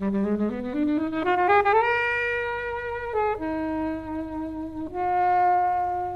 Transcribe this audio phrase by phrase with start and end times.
[0.00, 0.06] Hey,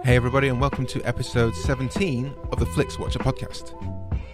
[0.06, 3.74] everybody, and welcome to episode 17 of the Flix Watcher podcast.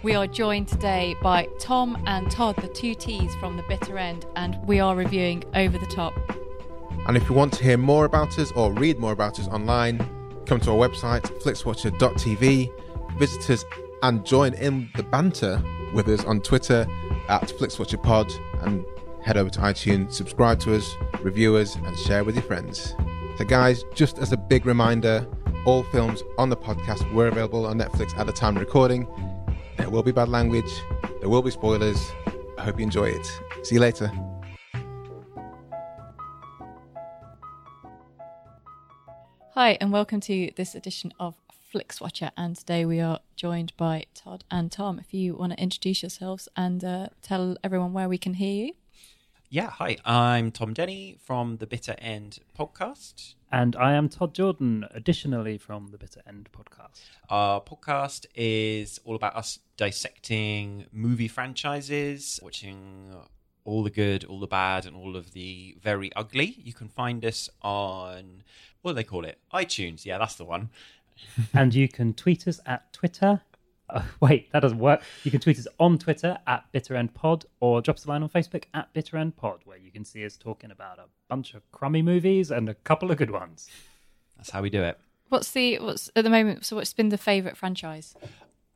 [0.03, 4.27] We are joined today by Tom and Todd, the two T's from the bitter end,
[4.35, 6.13] and we are reviewing Over the Top.
[7.07, 9.97] And if you want to hear more about us or read more about us online,
[10.45, 13.65] come to our website, flixwatcher.tv, visit us
[14.03, 15.59] and join in the banter
[15.95, 16.85] with us on Twitter
[17.29, 18.31] at FlixWatcherPod
[18.63, 18.85] and
[19.23, 22.95] head over to iTunes, subscribe to us, review us, and share with your friends.
[23.37, 25.27] So, guys, just as a big reminder,
[25.65, 29.07] all films on the podcast were available on Netflix at the time of recording.
[29.77, 30.71] There will be bad language,
[31.19, 32.11] there will be spoilers.
[32.57, 33.25] I hope you enjoy it.
[33.63, 34.11] See you later.
[39.53, 42.31] Hi, and welcome to this edition of Flix Watcher.
[42.35, 44.99] And today we are joined by Todd and Tom.
[44.99, 48.73] If you want to introduce yourselves and uh, tell everyone where we can hear you.
[49.51, 53.33] Yeah, hi, I'm Tom Denny from the Bitter End podcast.
[53.51, 57.01] And I am Todd Jordan, additionally from the Bitter End podcast.
[57.29, 63.15] Our podcast is all about us dissecting movie franchises, watching
[63.65, 66.55] all the good, all the bad, and all of the very ugly.
[66.63, 68.43] You can find us on,
[68.83, 69.39] what do they call it?
[69.51, 70.05] iTunes.
[70.05, 70.69] Yeah, that's the one.
[71.55, 73.41] and you can tweet us at Twitter.
[73.89, 75.01] Uh, wait, that doesn't work.
[75.23, 78.63] You can tweet us on Twitter at BitterEndPod or drop us a line on Facebook
[78.73, 82.69] at BitterEndPod, where you can see us talking about a bunch of crummy movies and
[82.69, 83.69] a couple of good ones.
[84.37, 84.99] That's how we do it.
[85.29, 86.65] What's the what's at the moment?
[86.65, 88.15] So, what's been the favourite franchise?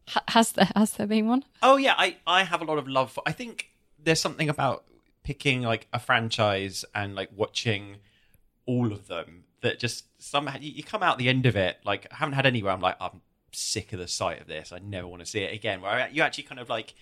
[0.10, 1.46] Ha- has there has there been one?
[1.64, 3.24] Oh yeah, I I have a lot of love for.
[3.26, 4.84] I think there's something about
[5.24, 7.98] picking like a franchise and like watching
[8.66, 12.06] all of them that just somehow you, you come out the end of it like
[12.12, 13.22] I haven't had anywhere I'm like I'm
[13.56, 16.22] sick of the sight of this I never want to see it again where you
[16.22, 16.94] actually kind of like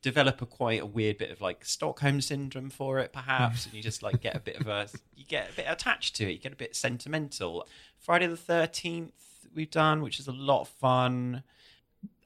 [0.00, 3.82] develop a quite a weird bit of like Stockholm syndrome for it perhaps and you
[3.82, 6.38] just like get a bit of a you get a bit attached to it you
[6.38, 7.66] get a bit sentimental
[7.98, 9.10] Friday the 13th
[9.54, 11.42] we've done which is a lot of fun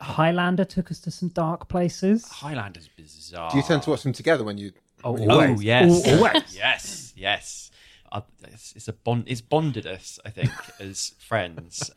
[0.00, 2.28] Highlander took us to some dark places.
[2.28, 4.72] Highlander's bizarre Do you tend to watch them together when you.
[5.04, 5.62] Oh, when Oh always.
[5.62, 6.56] yes, Always.
[6.56, 7.70] yes, yes.
[8.10, 9.24] Uh, it's, it's a bond.
[9.26, 10.50] It's bonded us, I think,
[10.80, 11.90] as friends.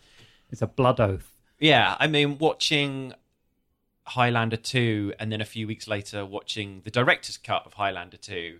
[0.51, 1.31] It's a blood oath.
[1.65, 3.13] Yeah, I mean, watching
[4.07, 8.59] Highlander two, and then a few weeks later watching the director's cut of Highlander two,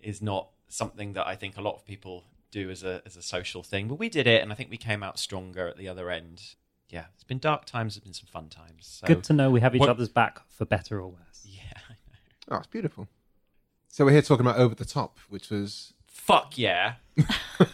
[0.00, 3.22] is not something that I think a lot of people do as a as a
[3.22, 3.88] social thing.
[3.88, 6.54] But we did it, and I think we came out stronger at the other end.
[6.88, 7.96] Yeah, it's been dark times.
[7.96, 8.86] It's been some fun times.
[9.00, 11.44] So, Good to know we have each What- other's back for better or worse.
[11.44, 11.60] Yeah.
[11.88, 12.56] I know.
[12.56, 13.08] Oh, it's beautiful.
[13.88, 15.92] So, we're here talking about Over the Top, which was.
[16.28, 16.96] Fuck yeah.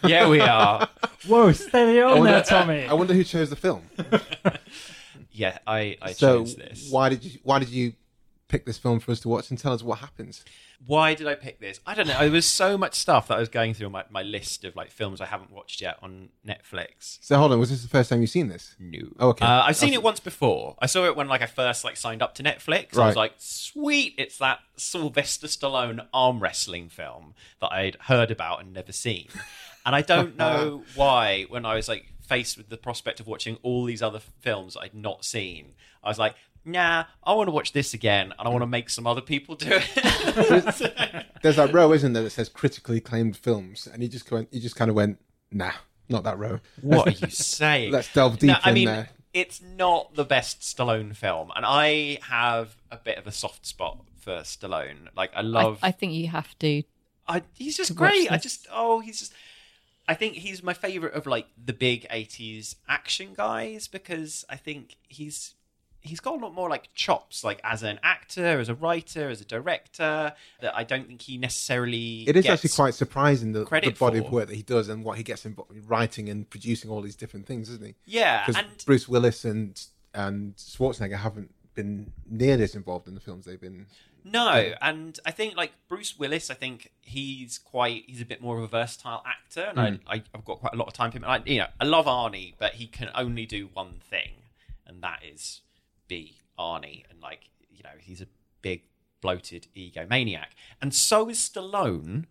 [0.05, 0.89] yeah, we are.
[1.27, 2.87] Whoa, steady I on there, Tommy.
[2.87, 3.83] I wonder who chose the film.
[5.37, 6.89] Yeah, I, I so, chose this.
[6.93, 7.95] why did you why did you
[8.49, 10.45] pick this film for us to watch and tell us what happens?
[10.87, 11.81] Why did I pick this?
[11.87, 12.19] I don't know.
[12.19, 14.91] There was so much stuff that I was going through my, my list of like
[14.91, 17.19] films I haven't watched yet on Netflix.
[17.23, 18.77] So, hold on, was this the first time you've seen this?
[18.79, 18.99] No.
[19.19, 19.47] Oh, okay.
[19.47, 20.77] Uh, I've seen That's- it once before.
[20.81, 22.99] I saw it when like I first like signed up to Netflix.
[22.99, 28.61] I was like, sweet, it's that Sylvester Stallone arm wrestling film that I'd heard about
[28.61, 29.29] and never seen.
[29.87, 33.59] And I don't know why when I was like faced with the prospect of watching
[33.63, 37.73] all these other films I'd not seen, I was like, nah, I want to watch
[37.73, 41.27] this again and I want to make some other people do it.
[41.43, 44.61] There's that row, isn't there, that says critically acclaimed films, and you just went, you
[44.61, 45.19] just kind of went,
[45.51, 45.73] nah,
[46.09, 46.61] not that row.
[46.81, 47.93] What are you saying?
[47.93, 49.09] Let's delve deep no, I in mean, there.
[49.33, 53.99] it's not the best Stallone film, and I have a bit of a soft spot
[54.19, 55.09] for Stallone.
[55.17, 55.79] Like, I I, love.
[55.83, 56.83] I think you have to.
[57.27, 58.33] I, he's just to watch great.
[58.33, 58.43] I this.
[58.43, 59.33] just, oh, he's just.
[60.07, 64.97] I think he's my favorite of like the big '80s action guys because I think
[65.09, 65.55] he's
[66.05, 69.41] he's got a lot more like chops, like as an actor, as a writer, as
[69.41, 70.33] a director.
[70.61, 72.23] That I don't think he necessarily.
[72.29, 74.27] It is actually quite surprising the, the body for.
[74.27, 77.01] of work that he does and what he gets involved in writing and producing all
[77.01, 77.95] these different things, isn't he?
[78.07, 79.83] Yeah, Because and Bruce Willis and
[80.15, 83.87] and Schwarzenegger haven't been near this involved in the films they've been.
[84.27, 88.57] No, and I think like Bruce Willis, I think he's quite he's a bit more
[88.57, 90.01] of a versatile actor, and Mm.
[90.07, 91.25] I, I I've got quite a lot of time for him.
[91.25, 94.31] Like you know, I love Arnie, but he can only do one thing,
[94.87, 95.61] and that is
[96.09, 98.27] be Arnie, and like you know, he's a
[98.63, 98.83] big
[99.21, 100.49] bloated egomaniac,
[100.81, 102.25] and so is Stallone.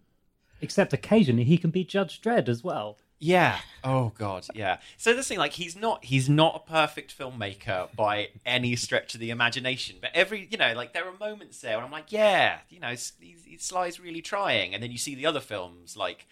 [0.62, 2.98] Except occasionally he can be Judge Dredd as well.
[3.20, 3.60] Yeah.
[3.84, 4.46] Oh God.
[4.54, 4.78] Yeah.
[4.98, 9.20] So this thing, like, he's not he's not a perfect filmmaker by any stretch of
[9.20, 9.98] the imagination.
[10.02, 12.90] But every, you know, like there are moments there, and I'm like, yeah, you know,
[12.90, 13.12] s-
[13.60, 14.74] Sly's really trying.
[14.74, 16.28] And then you see the other films like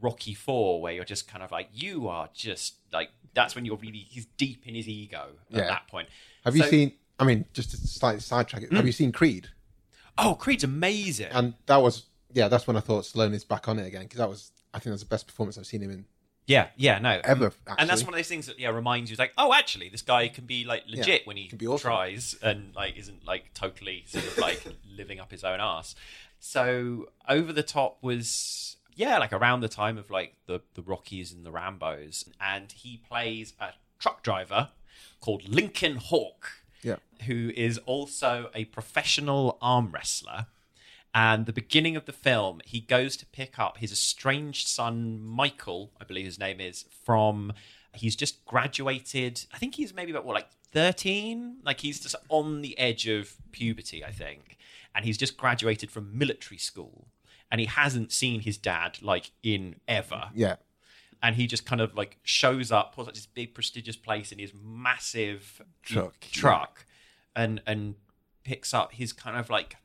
[0.00, 3.76] Rocky Four, where you're just kind of like, you are just like that's when you're
[3.76, 5.66] really he's deep in his ego at Yeah.
[5.68, 6.08] that point.
[6.48, 6.92] Have you So- seen?
[7.20, 8.72] I mean, just to slightly sidetrack it.
[8.72, 8.96] Have you mm.
[8.96, 9.48] seen Creed?
[10.16, 11.28] Oh, Creed's amazing.
[11.32, 14.18] And that was yeah, that's when I thought Stallone is back on it again because
[14.18, 16.04] that was I think that's the best performance I've seen him in
[16.46, 17.20] Yeah, yeah, no.
[17.24, 17.52] ever.
[17.78, 20.28] and that's one of those things that yeah reminds you like oh actually this guy
[20.28, 21.88] can be like legit Yeah, when he can be awesome.
[21.90, 25.94] tries and like isn't like totally sort of like living up his own ass
[26.38, 31.32] so over the top was yeah like around the time of like the the rockies
[31.32, 34.68] and the rambos and he plays a truck driver
[35.20, 36.50] called lincoln hawk
[36.82, 36.96] Yeah.
[37.26, 40.46] who is also a professional arm wrestler
[41.14, 45.90] and the beginning of the film, he goes to pick up his estranged son, Michael,
[46.00, 47.54] I believe his name is, from.
[47.94, 49.46] He's just graduated.
[49.52, 51.56] I think he's maybe about, what, like 13?
[51.64, 54.58] Like he's just on the edge of puberty, I think.
[54.94, 57.08] And he's just graduated from military school.
[57.50, 60.56] And he hasn't seen his dad, like, in ever Yeah.
[61.22, 64.38] And he just kind of like shows up, pulls up this big prestigious place in
[64.38, 66.84] his massive Truck, truck,
[67.34, 67.94] and and
[68.44, 69.76] picks up his kind of like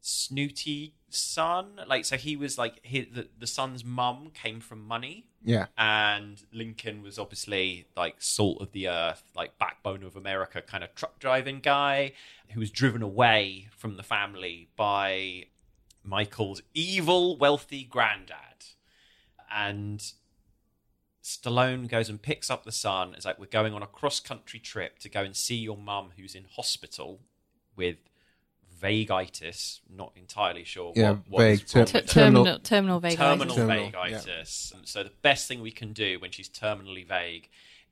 [0.00, 1.80] snooty son.
[1.86, 5.66] Like so, he was like his, the the son's mum came from money, Yeah.
[5.76, 10.94] and Lincoln was obviously like salt of the earth, like backbone of America kind of
[10.94, 12.12] truck driving guy
[12.50, 15.44] who was driven away from the family by
[16.04, 18.36] Michael's evil, wealthy granddad.
[19.56, 20.04] And
[21.22, 23.14] Stallone goes and picks up the son.
[23.14, 26.10] It's like, we're going on a cross country trip to go and see your mum
[26.16, 27.20] who's in hospital
[27.74, 27.96] with
[28.80, 29.80] vagitis.
[29.88, 32.60] Not entirely sure Yeah, what, what is vague wrong ter- T- with her terminal- terminal
[32.60, 33.16] terminal vagitis.
[33.18, 34.72] terminal, Terminal, vagitis.
[34.84, 37.48] So the best thing we can do when she's terminally vague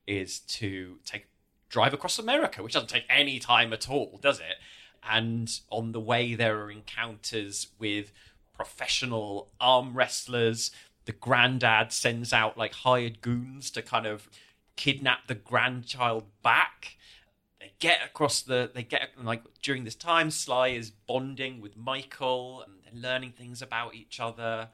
[0.06, 1.26] is to take
[1.70, 4.56] drive across America, which doesn't take any time at all, does it?
[5.02, 8.12] And on the way, there are encounters with
[8.54, 10.70] professional arm wrestlers.
[11.06, 14.28] The granddad sends out like hired goons to kind of
[14.76, 16.96] kidnap the grandchild back.
[17.60, 18.70] They get across the.
[18.72, 23.62] They get like during this time, Sly is bonding with Michael and they're learning things
[23.62, 24.68] about each other.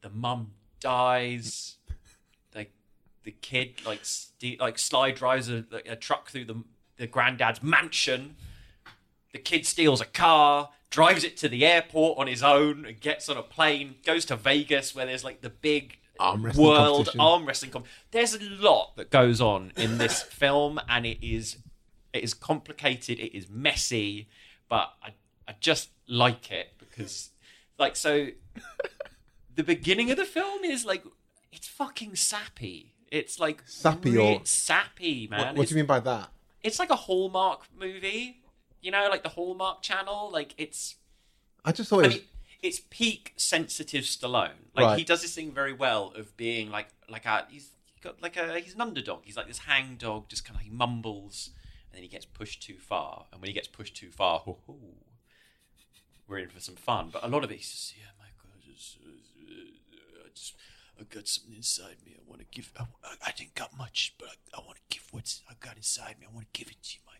[0.00, 1.76] The mum dies.
[2.54, 2.72] like
[3.24, 6.64] the kid like ste- like Sly drives a, a truck through the
[6.96, 8.36] the granddad's mansion.
[9.32, 13.28] The kid steals a car, drives it to the airport on his own, and gets
[13.28, 17.46] on a plane, goes to Vegas where there's like the big Arm wrestling world arm
[17.46, 17.70] wrestling.
[17.70, 21.56] Com- there's a lot that goes on in this film, and it is
[22.12, 23.18] it is complicated.
[23.18, 24.28] It is messy,
[24.68, 25.14] but I
[25.48, 27.30] I just like it because
[27.78, 28.28] like so.
[29.54, 31.02] the beginning of the film is like
[31.50, 32.94] it's fucking sappy.
[33.10, 35.40] It's like Sappy or- sappy, man.
[35.48, 36.28] What, what do you mean by that?
[36.62, 38.40] it's like a Hallmark movie,
[38.82, 40.30] you know, like the Hallmark Channel.
[40.32, 40.96] Like it's,
[41.64, 42.14] I just thought I it was.
[42.16, 42.24] mean,
[42.62, 44.50] it's peak sensitive Stallone.
[44.76, 44.98] Like Right.
[44.98, 47.70] he does this thing very well of being like like a he's
[48.02, 49.20] got like a he's an underdog.
[49.24, 51.50] He's like this hang dog, just kind of he mumbles,
[51.90, 53.26] and then he gets pushed too far.
[53.32, 54.78] And when he gets pushed too far, hoo, hoo,
[56.28, 57.10] we're in for some fun.
[57.12, 58.98] But a lot of it, he's just yeah, Michael, I just,
[60.24, 60.54] I just
[61.00, 62.14] I got something inside me.
[62.16, 62.72] I want to give.
[62.78, 62.84] I,
[63.26, 66.26] I didn't got much, but I, I want to give what's I got inside me.
[66.30, 67.11] I want to give it to you, Michael.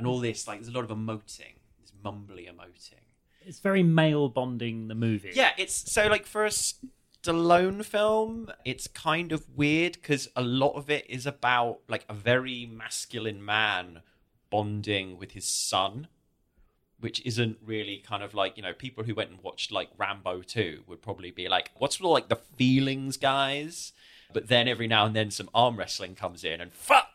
[0.00, 2.94] And all this, like, there's a lot of emoting, this mumbly emoting.
[3.46, 5.32] It's very male bonding the movie.
[5.34, 10.74] Yeah, it's so like for a Stallone film, it's kind of weird because a lot
[10.74, 14.02] of it is about like a very masculine man
[14.50, 16.08] bonding with his son,
[16.98, 20.42] which isn't really kind of like you know people who went and watched like Rambo
[20.42, 23.92] two would probably be like, what's all like the feelings, guys?
[24.32, 27.09] But then every now and then some arm wrestling comes in and fuck.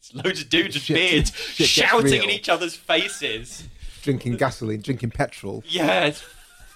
[0.00, 3.68] It's loads of dudes with beards shit shouting in each other's faces.
[4.02, 5.62] drinking gasoline, drinking petrol.
[5.68, 6.24] Yeah, it's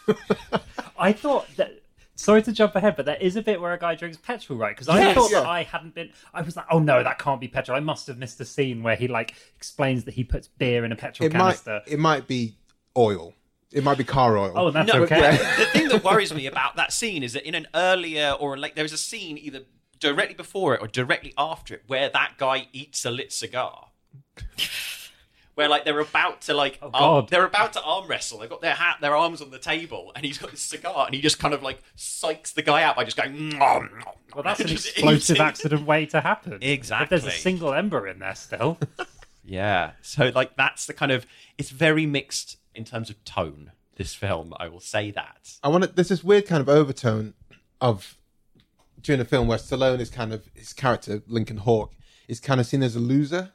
[0.99, 1.81] I thought that.
[2.17, 4.71] Sorry to jump ahead, but there is a bit where a guy drinks petrol, right?
[4.75, 5.17] Because I Yes.
[5.17, 6.11] thought that I hadn't been.
[6.33, 7.77] I was like, oh no, that can't be petrol.
[7.77, 10.93] I must have missed a scene where he like explains that he puts beer in
[10.93, 11.41] a petrol It might.
[11.41, 11.83] canister.
[11.89, 12.55] It might be
[12.97, 13.35] oil.
[13.73, 14.53] It might be car oil.
[14.55, 15.33] Oh, that's No, okay.
[15.59, 18.77] the thing that worries me about that scene is that in an earlier or like
[18.77, 19.63] there is a scene either
[19.99, 23.89] directly before it or directly after it where that guy eats a lit cigar.
[25.55, 27.29] Where like they're about to like Oh, arm- God.
[27.29, 28.41] they're about to arm wrestle.
[28.41, 31.15] They've got their hat, their arms on the table, and he's got this cigar, and
[31.15, 33.51] he just kind of like psychs the guy out by just going.
[33.51, 35.47] "Nom, nom, Well, that's an explosive eating.
[35.47, 36.59] accident way to happen.
[36.61, 37.05] Exactly.
[37.05, 38.79] If there's a single ember in there still.
[39.47, 39.91] Yeah.
[40.01, 41.27] So like that's the kind of
[41.59, 43.73] it's very mixed in terms of tone.
[43.97, 45.59] This film, I will say that.
[45.63, 45.91] I want to.
[45.93, 47.35] There's this weird kind of overtone
[47.79, 48.17] of
[49.05, 51.93] during the film where Stallone is kind of his character Lincoln Hawk
[52.27, 53.53] is kind of seen as a loser.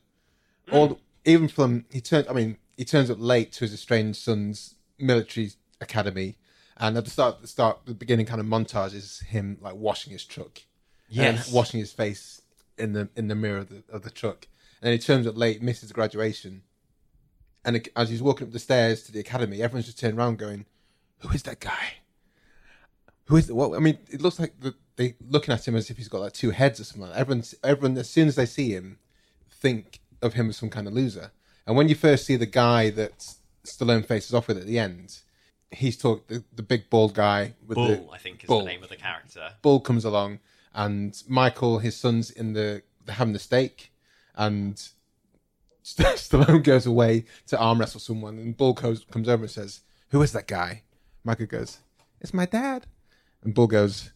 [0.69, 0.73] Mm.
[0.73, 2.27] All even from he turns.
[2.29, 5.51] I mean, he turns up late to his estranged son's military
[5.81, 6.37] academy,
[6.77, 10.13] and at the start, the start, the beginning kind of montage is him like washing
[10.13, 10.61] his truck,
[11.09, 11.47] Yes.
[11.47, 12.41] and washing his face
[12.77, 14.47] in the in the mirror of the, of the truck,
[14.81, 16.61] and then he turns up late, misses graduation,
[17.65, 20.37] and it, as he's walking up the stairs to the academy, everyone's just turned around,
[20.37, 20.65] going,
[21.19, 21.95] "Who is that guy?
[23.25, 23.51] Who is?
[23.51, 23.75] What?
[23.75, 26.33] I mean, it looks like the, they looking at him as if he's got like
[26.33, 27.03] two heads or something.
[27.03, 27.19] Like that.
[27.19, 28.99] Everyone, everyone, as soon as they see him,
[29.49, 31.31] think of him as some kind of loser.
[31.65, 33.33] And when you first see the guy that
[33.65, 35.19] Stallone faces off with at the end,
[35.71, 38.59] he's talk the, the big bald guy with Bull, the I think, is Bull.
[38.59, 39.51] the name of the character.
[39.61, 40.39] Bull comes along,
[40.73, 43.93] and Michael, his son's in the they're having the steak,
[44.35, 44.85] and
[45.81, 49.79] St- Stallone goes away to arm wrestle someone, and Bull goes, comes over and says,
[50.09, 50.83] "Who is that guy?"
[51.23, 51.77] Michael goes,
[52.19, 52.85] "It's my dad,"
[53.43, 54.11] and Bull goes,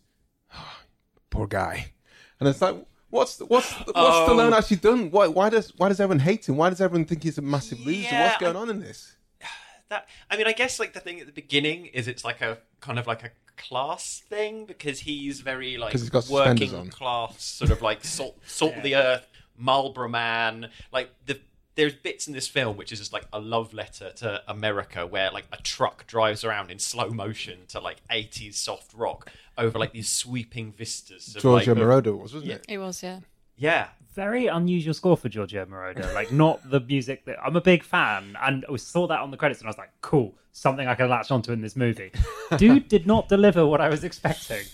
[0.54, 0.74] "Oh,
[1.30, 1.94] "Poor guy,"
[2.40, 2.76] and it's like.
[3.10, 4.26] What's the, what's the, what's Oh.
[4.28, 5.12] Stallone um, actually done?
[5.12, 6.58] Why why does why does everyone hate him?
[6.58, 8.00] Why does everyone think he's a massive loser?
[8.12, 9.16] Yeah, What's going I- on in this?
[9.90, 12.58] That I mean, I guess like the thing at the beginning is it's like a
[12.80, 16.90] kind of like a class thing because he's very like he's got working on.
[16.90, 19.28] class, sort of like salt, salt of the earth,
[19.60, 20.72] Marlboro man.
[20.92, 21.40] Like the
[21.76, 25.32] there's bits in this film which is just like a love letter to America, where
[25.32, 29.92] like a truck drives around in slow motion to like 80s soft rock over like
[29.92, 31.36] these sweeping vistas.
[31.36, 32.56] Of, Giorgio like, Moroder was, wasn't Yeah.
[32.58, 32.66] it?
[32.70, 33.20] It was, yeah.
[33.56, 36.12] Yeah, Very unusual score for Giorgio Moroder.
[36.14, 39.38] Like, not the music that I'm a big fan, and I saw that on the
[39.38, 42.12] credits, and I was like, "Cool, something I can latch onto in this movie."
[42.58, 44.66] Dude did not deliver what I was expecting.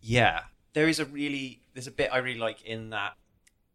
[0.00, 0.40] Yeah,
[0.72, 3.12] there is a really there's a bit I really like in that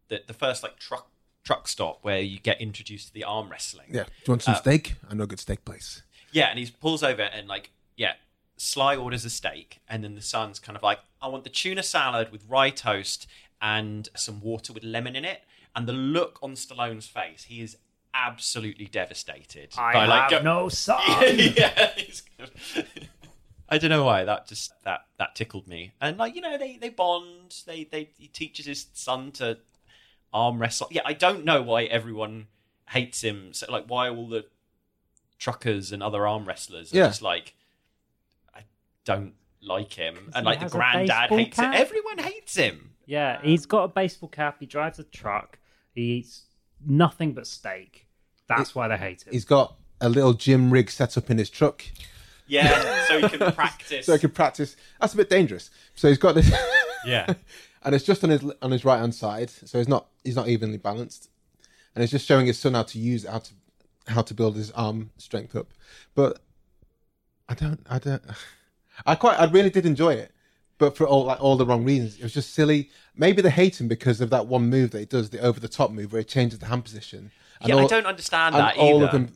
[0.08, 1.08] that the first like truck
[1.46, 3.86] truck stop where you get introduced to the arm wrestling.
[3.90, 4.02] Yeah.
[4.04, 4.94] Do you want some Uh, steak?
[5.08, 6.02] I know a good steak place.
[6.32, 8.14] Yeah, and he pulls over and like yeah,
[8.58, 11.82] Sly orders a steak, and then the son's kind of like, I want the tuna
[11.82, 13.26] salad with rye toast
[13.62, 15.42] and some water with lemon in it.
[15.74, 17.76] And the look on Stallone's face, he is
[18.14, 19.74] absolutely devastated.
[19.78, 21.00] I by, like, have go- no son.
[21.38, 22.50] yeah, he's kind
[23.68, 25.92] I don't know why that just that that tickled me.
[26.00, 27.62] And like you know, they they bond.
[27.66, 29.58] They they he teaches his son to
[30.32, 30.88] arm wrestle.
[30.90, 32.46] Yeah, I don't know why everyone
[32.90, 33.52] hates him.
[33.52, 34.46] So, like, why all the
[35.38, 37.06] truckers and other arm wrestlers are Yeah.
[37.08, 37.54] just like,
[38.54, 38.60] I
[39.04, 40.16] don't like him.
[40.34, 41.74] And he like the has a granddad baseball hates cap?
[41.74, 41.80] him.
[41.80, 42.90] Everyone hates him.
[43.06, 44.56] Yeah, he's got a baseball cap.
[44.60, 45.58] He drives a truck.
[45.94, 46.42] He eats
[46.84, 48.06] nothing but steak.
[48.48, 49.32] That's why they hate him.
[49.32, 51.84] He's got a little gym rig set up in his truck.
[52.48, 54.06] Yeah, so he can practice.
[54.06, 54.76] so he can practice.
[55.00, 55.70] That's a bit dangerous.
[55.96, 56.52] So he's got this,
[57.04, 57.26] yeah.
[57.86, 59.48] and it's just on his on his right hand side.
[59.48, 61.30] So he's not he's not evenly balanced,
[61.94, 63.52] and it's just showing his son how to use how to
[64.08, 65.68] how to build his arm strength up.
[66.14, 66.40] But
[67.48, 68.22] I don't I don't
[69.06, 70.32] I quite I really did enjoy it,
[70.78, 72.16] but for all like all the wrong reasons.
[72.16, 72.90] It was just silly.
[73.14, 75.68] Maybe they hate him because of that one move that he does, the over the
[75.68, 77.30] top move where he changes the hand position.
[77.60, 79.06] And Yeah, I don't understand and that all either.
[79.06, 79.32] of them.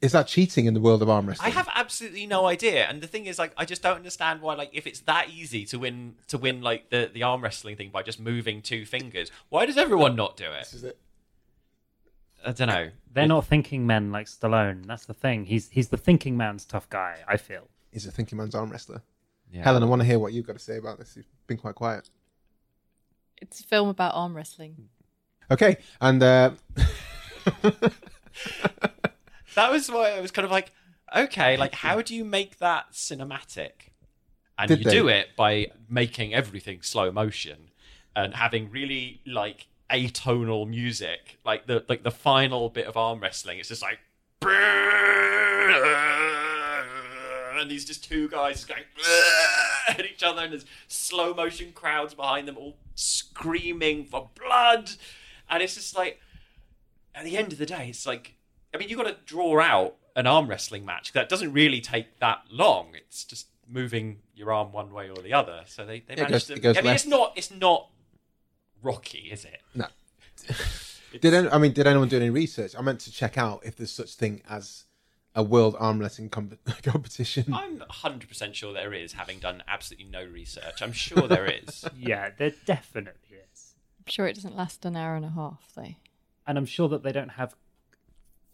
[0.00, 1.50] Is that cheating in the world of arm wrestling?
[1.50, 4.54] I have absolutely no idea, and the thing is, like, I just don't understand why,
[4.54, 7.90] like, if it's that easy to win to win like the the arm wrestling thing
[7.90, 10.60] by just moving two fingers, why does everyone not do it?
[10.60, 10.98] This is it.
[12.46, 12.90] I don't know.
[13.12, 14.86] They're not thinking men like Stallone.
[14.86, 15.46] That's the thing.
[15.46, 17.16] He's he's the thinking man's tough guy.
[17.26, 17.68] I feel.
[17.90, 19.02] He's a thinking man's arm wrestler.
[19.52, 19.64] Yeah.
[19.64, 21.16] Helen, I want to hear what you've got to say about this.
[21.16, 22.08] You've been quite quiet.
[23.40, 24.88] It's a film about arm wrestling.
[25.50, 26.50] Okay, and uh,
[29.58, 30.70] that was why I was kind of like,
[31.14, 33.90] okay, like, how do you make that cinematic?
[34.56, 34.90] And Did you they?
[34.90, 37.70] do it by making everything slow motion
[38.14, 43.58] and having really like atonal music, like the like the final bit of arm wrestling.
[43.58, 43.98] It's just like.
[47.58, 48.82] And these just two guys going
[49.88, 54.90] at each other, and there's slow motion crowds behind them, all screaming for blood.
[55.50, 56.20] And it's just like,
[57.16, 58.34] at the end of the day, it's like,
[58.74, 61.12] I mean, you've got to draw out an arm wrestling match.
[61.12, 62.88] That doesn't really take that long.
[62.94, 65.62] It's just moving your arm one way or the other.
[65.66, 66.54] So they, they managed goes- to.
[66.54, 67.88] it goes I mean, it's not it's not
[68.82, 69.60] Rocky, is it?
[69.74, 69.86] no.
[71.20, 71.72] Did any, I mean?
[71.72, 72.74] Did anyone do any research?
[72.78, 74.84] I meant to check out if there's such thing as
[75.34, 77.52] a world arm wrestling com- competition.
[77.52, 80.82] I'm 100% sure there is, having done absolutely no research.
[80.82, 81.84] I'm sure there is.
[81.98, 83.74] Yeah, there definitely is.
[83.98, 85.94] I'm sure it doesn't last an hour and a half, though.
[86.46, 87.54] and I'm sure that they don't have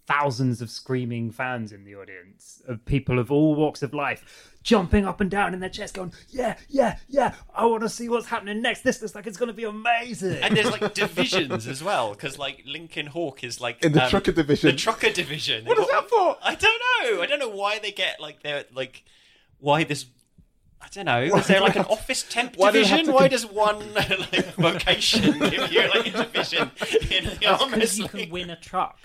[0.07, 5.07] thousands of screaming fans in the audience of people of all walks of life jumping
[5.07, 8.27] up and down in their chairs going yeah yeah yeah i want to see what's
[8.27, 11.83] happening next this looks like it's going to be amazing And there's like divisions as
[11.83, 14.71] well, because like Lincoln Hawk is like In the um, trucker division.
[14.71, 15.65] The trucker division.
[15.65, 16.37] What is that for?
[16.43, 17.23] I don't know.
[17.23, 19.05] I don't know why they get like they're like
[19.59, 20.07] why this.
[20.83, 21.29] I don't know.
[21.31, 23.07] Why Is there like an office temp why do they have division?
[23.07, 23.95] to Why con- does one
[24.33, 26.71] like vocation give you like a division
[27.11, 28.99] in the arm because you can win a truck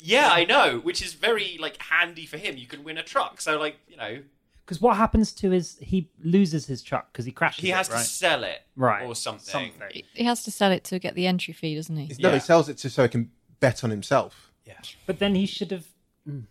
[0.00, 2.56] Yeah, I know, which is very like handy for him.
[2.56, 4.18] You can win a truck, so like you know
[4.64, 7.88] because what happens to his he loses his truck because he crashes he it, has
[7.90, 7.98] right?
[7.98, 9.72] to sell it, right or something.
[9.90, 12.06] He- He has to sell it to get the entry fee, doesn't he?
[12.22, 12.34] no, Yeah.
[12.34, 14.52] he sells it to so he can bet on himself.
[14.66, 14.74] Yeah.
[15.06, 15.86] But then he should have.
[16.28, 16.44] mm.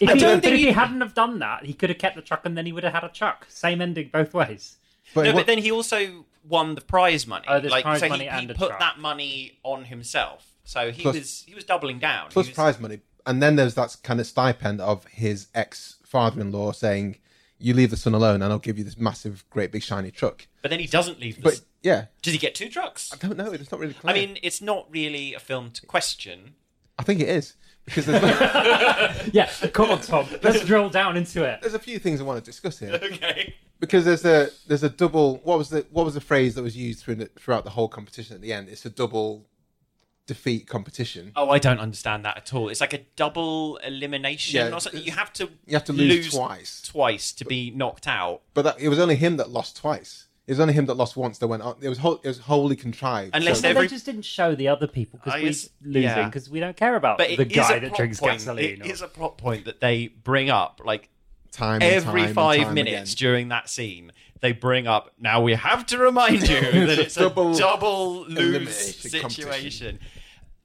[0.00, 1.90] If, I he, don't but think if he he- hadn't have done that, he could
[1.90, 3.44] have kept the truck, and then he would have had a truck.
[3.50, 4.76] Same ending both ways.
[5.14, 7.44] But, no, what- but then he also won the prize money.
[7.46, 8.80] Oh, there's like, prize so money he, and he a put truck.
[8.80, 10.46] that money on himself.
[10.64, 12.28] So he Plus- was he was doubling down.
[12.30, 16.72] plus was, prize money, and then there's that kind of stipend of his ex father-in-law
[16.72, 17.16] saying,
[17.58, 20.46] "You leave the son alone, and I'll give you this massive, great big shiny truck."
[20.62, 21.36] But then he doesn't leave.
[21.36, 23.12] The, But yeah, does he get two trucks?
[23.12, 23.50] I don't know.
[23.52, 24.10] It's not really clear.
[24.10, 26.54] I mean, it's not really a film to question.
[26.98, 27.54] I think it is
[27.86, 28.22] because there's,
[29.32, 30.26] Yeah, come on, Tom.
[30.42, 31.60] Let's drill down into it.
[31.62, 32.92] there's a few things I want to discuss here.
[33.02, 33.54] Okay.
[33.80, 36.76] because there's a there's a double what was the what was the phrase that was
[36.76, 39.46] used through the, throughout the whole competition at the end it's a double
[40.26, 42.68] defeat competition Oh, I don't understand that at all.
[42.68, 45.02] It's like a double elimination Yeah, or something.
[45.02, 46.82] You have to you have to lose twice.
[46.82, 48.42] twice to be knocked out.
[48.54, 51.16] but that, it was only him that lost twice it was only him that lost
[51.16, 53.88] once that went on it was whole, it was wholly contrived Unless So- every- they
[53.88, 55.40] just didn't show the other people because
[55.82, 56.26] we're losing yeah.
[56.26, 58.32] because we don't care about But the guy that drinks point.
[58.32, 58.80] gasoline.
[58.82, 61.08] It or- is a plot point that they bring up like
[61.52, 63.18] time and every time and five time minutes again.
[63.30, 64.12] during that scene.
[64.40, 65.12] They bring up.
[65.18, 69.98] Now we have to remind you that it's a Double double lose situation.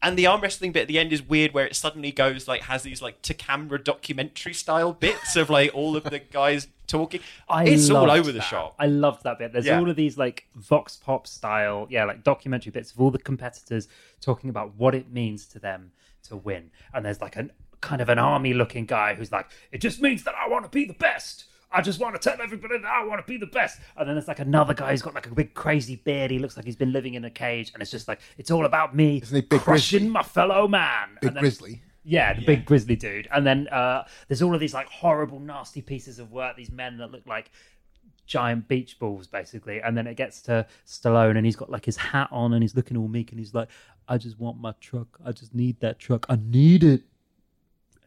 [0.01, 2.62] And the arm wrestling bit at the end is weird, where it suddenly goes like
[2.63, 7.22] has these like to camera documentary style bits of like all of the guys talking.
[7.50, 8.75] I it's all loved over the shop.
[8.77, 9.51] I loved that bit.
[9.51, 9.80] There's Yeah.
[9.80, 13.88] all of these like vox pop style, yeah, like documentary bits of all the competitors
[14.22, 15.92] talking about what it means to them
[16.24, 16.70] to win.
[16.94, 17.51] And there's like an
[17.82, 20.70] kind of an army looking guy who's like, it just means that I want to
[20.70, 21.46] be the best.
[21.72, 23.79] I just want to tell everybody that I want to be the best.
[23.98, 26.32] And then there's like another guy who's got like a big crazy beard.
[26.32, 28.65] He looks like he's been living in a cage, and it's just like it's all
[28.65, 30.10] about me Isn't he Big crushing Grizzly?
[30.10, 31.17] my fellow man.
[31.22, 33.27] big And then- grizzly yeah, the big grizzly dude.
[33.34, 36.55] And then uh, there's all of these like horrible, nasty pieces of work.
[36.55, 37.50] These men that look like
[38.27, 39.82] giant beach balls, basically.
[39.82, 42.75] And then it gets to Stallone, and he's got like his hat on, and he's
[42.75, 43.70] looking all meek, and he's like,
[44.08, 45.20] "I just want my truck.
[45.25, 46.27] I just need that truck.
[46.29, 47.01] I need it."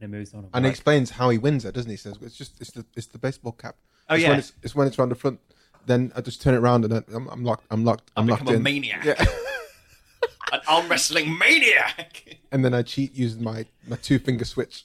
[0.00, 0.48] And it moves on.
[0.54, 1.94] and he explains how he wins it doesn't he?
[1.94, 3.76] he says it's just it's the it's the baseball cap
[4.10, 4.28] Oh, it's yeah.
[4.30, 5.40] when it's, it's when it's around the front
[5.86, 8.42] then I just turn it around and I'm, I'm locked I'm locked I'm I'll locked
[8.42, 9.04] become a in maniac.
[9.04, 9.24] yeah
[10.52, 12.38] An arm wrestling maniac.
[12.52, 14.84] and then I cheat using my my two finger switch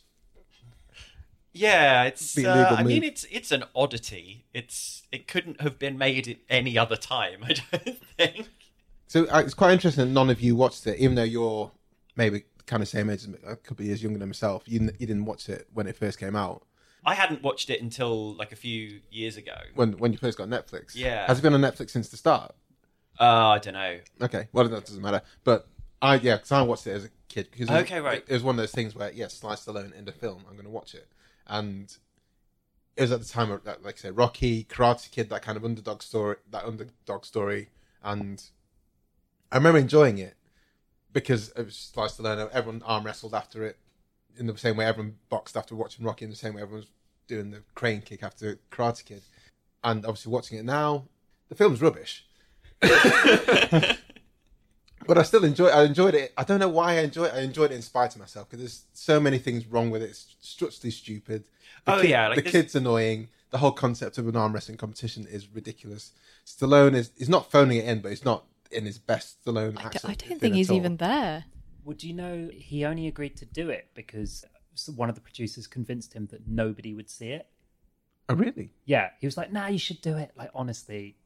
[1.53, 2.37] Yeah, it's.
[2.37, 4.45] Uh, legal I mean, it's it's an oddity.
[4.53, 7.43] It's it couldn't have been made at any other time.
[7.49, 8.47] I don't think.
[9.07, 11.71] So uh, it's quite interesting that none of you watched it, even though you're
[12.15, 14.63] maybe kind of same age, as me, a couple of years younger than myself.
[14.65, 16.65] You, you didn't watch it when it first came out,
[17.05, 19.55] I hadn't watched it until like a few years ago.
[19.75, 20.95] when when you first got Netflix.
[20.95, 21.27] Yeah.
[21.27, 22.55] Has it been on Netflix since the start?
[23.19, 23.99] Uh, I don't know.
[24.21, 25.21] Okay, well that doesn't matter.
[25.43, 25.67] But
[26.01, 28.23] I yeah, because I watched it as a kid because it was, Okay, right.
[28.27, 30.65] It was one of those things where yes, Sly Stallone in the film, I'm going
[30.65, 31.07] to watch it,
[31.45, 31.95] and
[32.95, 35.57] it was at the time of like like I say Rocky, Karate Kid, that kind
[35.57, 37.69] of underdog story, that underdog story,
[38.01, 38.41] and
[39.51, 40.35] I remember enjoying it
[41.13, 42.49] because it was Sly Stallone.
[42.51, 43.77] Everyone arm wrestled after it
[44.37, 46.89] in the same way everyone boxed after watching Rocky, in the same way everyone was
[47.27, 49.21] doing the crane kick after Karate Kid,
[49.83, 51.05] and obviously watching it now,
[51.49, 52.25] the film's rubbish.
[52.81, 53.97] but
[55.17, 55.67] I still enjoy.
[55.67, 56.33] I enjoyed it.
[56.37, 57.33] I don't know why I enjoy it.
[57.33, 60.09] I enjoyed it in spite of myself because there's so many things wrong with it.
[60.09, 61.43] It's structurally stupid.
[61.85, 63.29] The Oh, kid- yeah, like the this- kid's annoying.
[63.51, 66.11] The whole concept of an arm wrestling competition is ridiculous.
[66.45, 69.81] Stallone is he's not phoning it in, but he's not in his best Stallone I,
[69.81, 70.05] d- accent.
[70.23, 70.77] I don't think he's all.
[70.77, 71.45] even there.
[71.85, 74.45] Would you know he only agreed to do it because
[74.95, 77.47] one of the producers convinced him that nobody would see it?
[78.29, 78.71] Oh, really?
[78.85, 81.17] Yeah, he was like, "Nah, you should do it." Like honestly,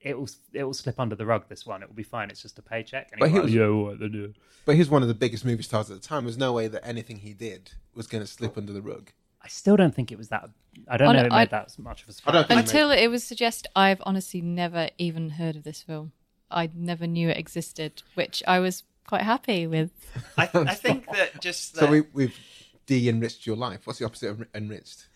[0.00, 1.48] it will it will slip under the rug.
[1.48, 2.30] This one, it will be fine.
[2.30, 3.10] It's just a paycheck.
[3.12, 4.32] And But he he was was- "Yeah, all right, then do."
[4.64, 6.24] But he's one of the biggest movie stars at the time.
[6.24, 9.12] There's no way that anything he did was going to slip under the rug.
[9.40, 10.48] I still don't think it was that.
[10.88, 11.18] I don't I know.
[11.20, 12.34] don't- It made I- that much of a I splash.
[12.34, 16.12] don't think- Until it was suggested, I've honestly never even heard of this film.
[16.50, 19.90] I never knew it existed, which I was quite happy with.
[20.36, 22.38] I, I think that just So we, we've
[22.86, 23.86] de-enriched your life.
[23.86, 25.08] What's the opposite of enriched?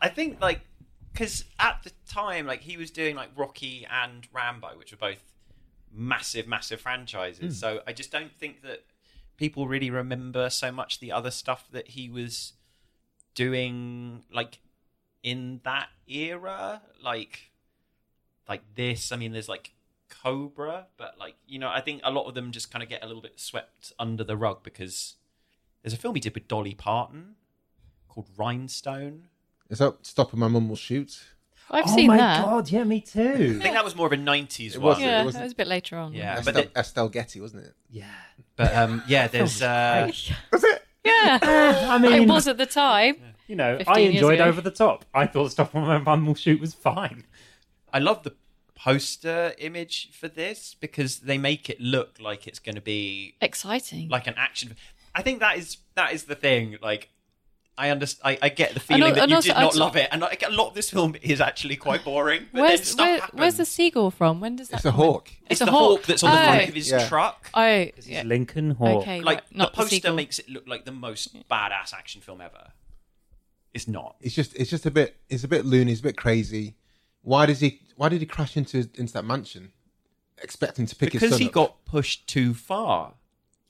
[0.00, 0.60] I think like
[1.12, 5.22] because at the time, like he was doing like Rocky and Rambo, which were both
[5.92, 7.40] massive, massive franchises.
[7.40, 7.50] Hmm.
[7.50, 8.84] So I just don't think that
[9.36, 12.54] people really remember so much the other stuff that he was
[13.34, 14.58] doing, like
[15.22, 17.52] in that era, like
[18.48, 19.12] like this.
[19.12, 19.73] I mean, there's like
[20.22, 23.02] Cobra, but like you know, I think a lot of them just kind of get
[23.02, 25.14] a little bit swept under the rug because
[25.82, 27.34] there's a film he did with Dolly Parton
[28.08, 29.28] called Rhinestone.
[29.70, 31.22] Is that Stop or My Mum Will Shoot?
[31.70, 32.44] I've oh seen my that.
[32.44, 32.70] god!
[32.70, 33.56] Yeah, me too.
[33.60, 34.90] I think that was more of a '90s It one.
[34.94, 36.12] was, Yeah, It wasn't- that was a bit later on.
[36.12, 37.74] Yeah, Estelle, but the- Estelle Getty, wasn't it?
[37.90, 38.04] yeah.
[38.56, 40.10] But um, yeah, there's uh,
[40.52, 40.82] Was it?
[41.04, 41.38] Yeah,
[41.90, 43.16] I mean, it was at the time.
[43.48, 44.44] you know, I enjoyed ago.
[44.44, 45.04] Over the Top.
[45.14, 47.24] I thought Stop on My Bum Will Shoot was fine.
[47.92, 48.34] I love the
[48.84, 54.08] poster image for this because they make it look like it's going to be Exciting.
[54.10, 54.76] like an action.
[55.14, 56.76] I think that is that is the thing.
[56.82, 57.08] Like,
[57.78, 58.38] I understand.
[58.42, 60.08] I, I get the feeling al- that and you also- did not also- love it,
[60.12, 62.42] and like, a lot of this film is actually quite boring.
[62.52, 63.40] But then Where's stuff where, happens.
[63.40, 64.40] where's the seagull from?
[64.40, 64.76] When does that?
[64.76, 65.30] It's a hawk.
[65.48, 65.80] It's, a the hawk.
[66.00, 66.44] hawk that's on the Oh.
[66.44, 67.08] front of his Yeah.
[67.08, 67.50] truck.
[67.54, 68.22] Oh, He's yeah.
[68.22, 69.02] Lincoln Hawk.
[69.02, 69.56] Okay, Like right.
[69.56, 70.14] not the poster seagull.
[70.14, 72.72] makes it look like the most badass action film ever.
[73.72, 74.16] It's not.
[74.20, 75.90] It's just it's just a bit it's a bit loony.
[75.92, 76.74] It's a bit crazy.
[77.24, 77.80] Why does he?
[77.96, 79.72] Why did he crash into into that mansion,
[80.42, 81.52] expecting to pick his because son he up?
[81.52, 83.14] got pushed too far.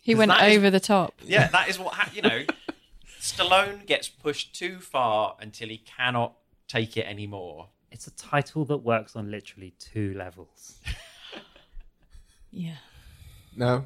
[0.01, 1.15] He 'Cause went that is- over the top.
[1.25, 2.45] Yeah, that is what hap you know.
[3.21, 6.35] Stallone gets pushed too far until he cannot
[6.69, 7.69] take it anymore.
[7.91, 10.81] It's a title that works on literally two levels.
[12.51, 12.77] Yeah.
[13.57, 13.85] No,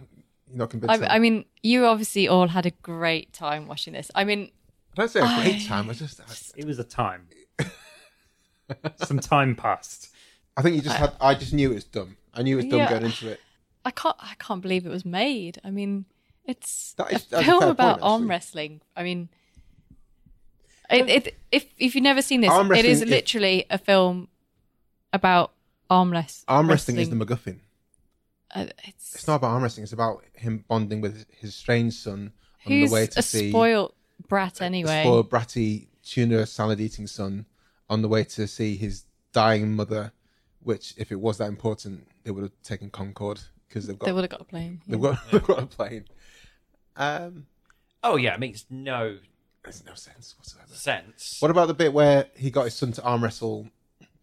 [0.48, 1.02] you're not convinced.
[1.02, 4.10] I, I mean, you obviously all had a great time watching this.
[4.14, 4.50] I mean,
[4.92, 5.88] I don't say a great time.
[5.88, 7.28] I just I, It was a time.
[8.96, 10.10] Some time passed.
[10.56, 11.12] I think you just had.
[11.20, 12.16] I just knew it was dumb.
[12.34, 12.90] I knew it was dumb Yeah.
[12.90, 13.40] going into it.
[13.84, 14.16] I can't.
[14.18, 15.58] I can't believe it was made.
[15.64, 16.04] I mean,
[16.44, 18.80] it's That is- a that's a film about point, arm wrestling.
[18.96, 19.28] I mean,
[20.90, 24.28] it, it, if if you've never seen this, it is wrestling is- literally a film
[25.12, 25.52] about
[25.90, 26.44] arm wrestling.
[26.48, 27.58] Arm wrestling is the MacGuffin.
[28.54, 29.84] Uh, it's, It's not about arm wrestling.
[29.84, 32.32] It's about him bonding with his strange son
[32.66, 33.92] on the way to a see spoiled
[34.26, 35.02] brat a anyway.
[35.02, 37.44] spoiled bratty tuna salad eating son
[37.90, 40.12] on the way to see his dying mother.
[40.60, 44.10] Which, if it was that important, they would have taken Concorde because they've got They
[44.10, 44.82] got would have got a plane.
[44.88, 46.04] they've got they've got a plane.
[46.96, 47.46] Um,
[48.02, 49.18] Oh yeah, it makes no
[49.64, 50.72] there's no sense whatsoever.
[50.72, 51.36] sense.
[51.40, 53.68] What about the bit where he got his son to arm wrestle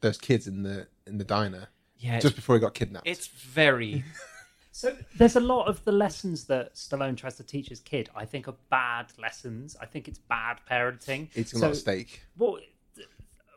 [0.01, 3.07] those kids in the in the diner yeah, just before he got kidnapped?
[3.07, 4.03] it's very
[4.71, 8.09] So there's a lot of the lessons that Stallone tries to teach his kid.
[8.13, 9.77] I think are bad lessons.
[9.79, 11.29] I think it's bad parenting.
[11.31, 12.23] Eating a So- lot of steak.
[12.37, 12.69] Well, th-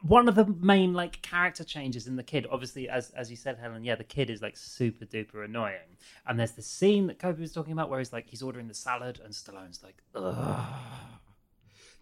[0.03, 3.59] one of the main like character changes in the kid, obviously, as as you said,
[3.59, 5.97] Helen, yeah, the kid is like super duper annoying.
[6.27, 8.75] And there's the scene that Kobe was talking about where he's like he's ordering the
[8.75, 10.75] salad and Stallone's like, ugh.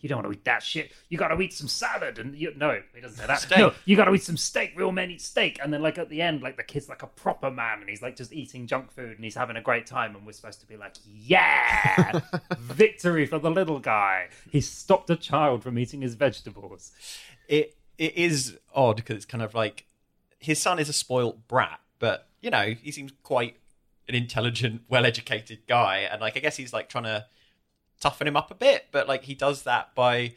[0.00, 0.92] You don't want to eat that shit.
[1.08, 3.40] You got to eat some salad, and you, no, he doesn't say that.
[3.40, 3.58] Steak.
[3.58, 4.74] No, you got to eat some steak.
[4.76, 7.06] Real men eat steak, and then like at the end, like the kid's like a
[7.06, 10.14] proper man, and he's like just eating junk food, and he's having a great time,
[10.14, 12.20] and we're supposed to be like, yeah,
[12.58, 14.28] victory for the little guy.
[14.50, 16.92] He stopped a child from eating his vegetables.
[17.48, 19.86] it it is odd because it's kind of like
[20.38, 23.56] his son is a spoilt brat, but you know he seems quite
[24.08, 27.26] an intelligent, well-educated guy, and like I guess he's like trying to
[28.00, 30.34] toughen him up a bit, but like he does that by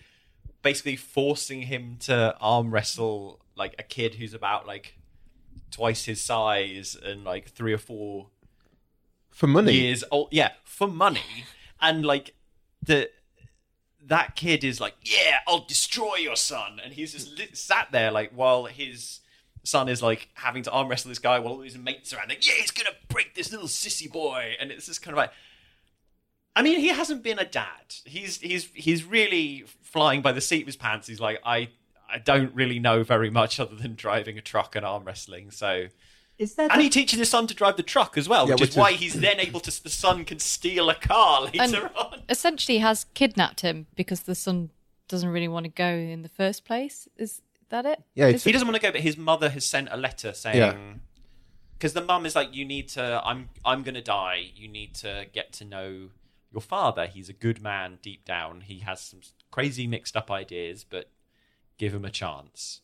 [0.61, 4.97] basically forcing him to arm wrestle like a kid who's about like
[5.71, 8.27] twice his size and like three or four
[9.29, 9.73] For money.
[9.73, 10.29] years old.
[10.31, 11.45] Yeah, for money,
[11.81, 12.33] and like
[12.81, 13.09] the
[14.09, 18.11] that kid is like, yeah, I'll destroy your son, and he's just lit, sat there
[18.11, 19.21] like while his
[19.63, 22.29] son is like having to arm wrestle this guy while all his mates are around.
[22.29, 25.31] Like, yeah, he's gonna break this little sissy boy, and it's just kind of like.
[26.55, 27.95] I mean, he hasn't been a dad.
[28.05, 31.07] He's he's he's really flying by the seat of his pants.
[31.07, 31.69] He's like, I
[32.11, 35.51] I don't really know very much other than driving a truck and arm wrestling.
[35.51, 35.87] So
[36.39, 36.71] Is there?
[36.71, 38.75] and he teaches his son to drive the truck as well, Yeah, which, which is
[38.77, 39.83] why he's then able to.
[39.83, 42.21] The son can steal a car later And- on.
[42.29, 44.71] essentially has kidnapped him because the son
[45.09, 47.07] doesn't really want to go in the first place.
[47.17, 48.01] Is that it?
[48.15, 50.29] Yeah, Is it's- He doesn't want to go, but his mother has sent a letter
[50.29, 50.33] Yeah.
[50.33, 51.01] saying,
[51.73, 53.21] because the mum is like, "You need to.
[53.23, 53.49] I'm.
[53.63, 54.51] I'm going to die.
[54.55, 56.09] You need to get to know
[56.51, 57.05] your father.
[57.07, 58.61] He's a good man deep down.
[58.61, 61.09] He has some crazy mixed up ideas, but
[61.77, 62.81] give him a chance."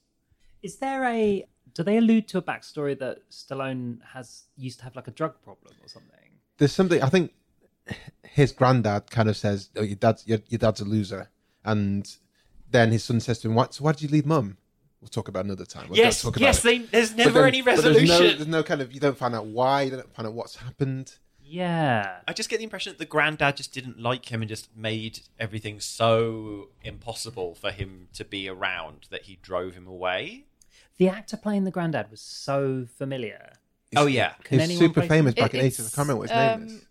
[0.63, 1.45] Is there a?
[1.73, 5.41] Do they allude to a backstory that Stallone has used to have like a drug
[5.43, 6.11] problem or something?
[6.57, 7.33] there's something I think
[8.23, 11.29] his granddad kind of says, "Oh, your dad's your, your dad's a loser,"
[11.63, 12.09] and
[12.71, 13.73] then his son says to him, "What?
[13.73, 14.57] So why did you leave mum?"
[15.01, 15.89] We'll talk about another time.
[15.89, 16.63] We'll yes, talk about yes.
[16.63, 18.07] They, there's never then- any resolution.
[18.07, 20.33] There's no, there's no kind of you don't find out why, you don't find out
[20.33, 21.13] what's happened.
[21.47, 22.21] Yeah.
[22.27, 25.19] I just get the impression that the granddad just didn't like him and just made
[25.39, 30.45] everything so impossible for him to be around that he drove him away.
[30.97, 33.53] The actor playing the granddad was so familiar.
[33.95, 35.79] Oh yeah, Can He's anyone super place famous It- back in the 80s.
[35.79, 36.85] I can't remember what his name um, is.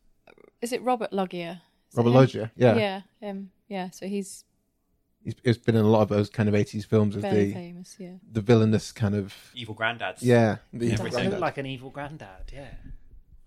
[0.62, 1.62] Is it Robert Loggia?
[1.90, 2.14] Is it Robert him?
[2.14, 2.52] Loggia.
[2.56, 2.76] Yeah.
[2.76, 3.50] Yeah, him.
[3.68, 4.44] Yeah, so he's
[5.22, 7.52] He's, he's been in a lot of those kind of 80s films as very the
[7.54, 7.96] famous.
[7.98, 8.16] Yeah.
[8.30, 10.18] the villainous kind of evil granddads.
[10.20, 10.58] yeah.
[10.72, 11.40] The He evil does look granddad.
[11.40, 12.52] like an evil granddad.
[12.52, 12.68] Yeah.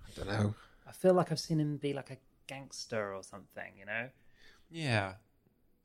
[0.05, 0.55] I don't know.
[0.87, 2.17] I feel like I've seen him be like a
[2.47, 3.73] gangster or something.
[3.79, 4.09] You know,
[4.71, 5.13] yeah.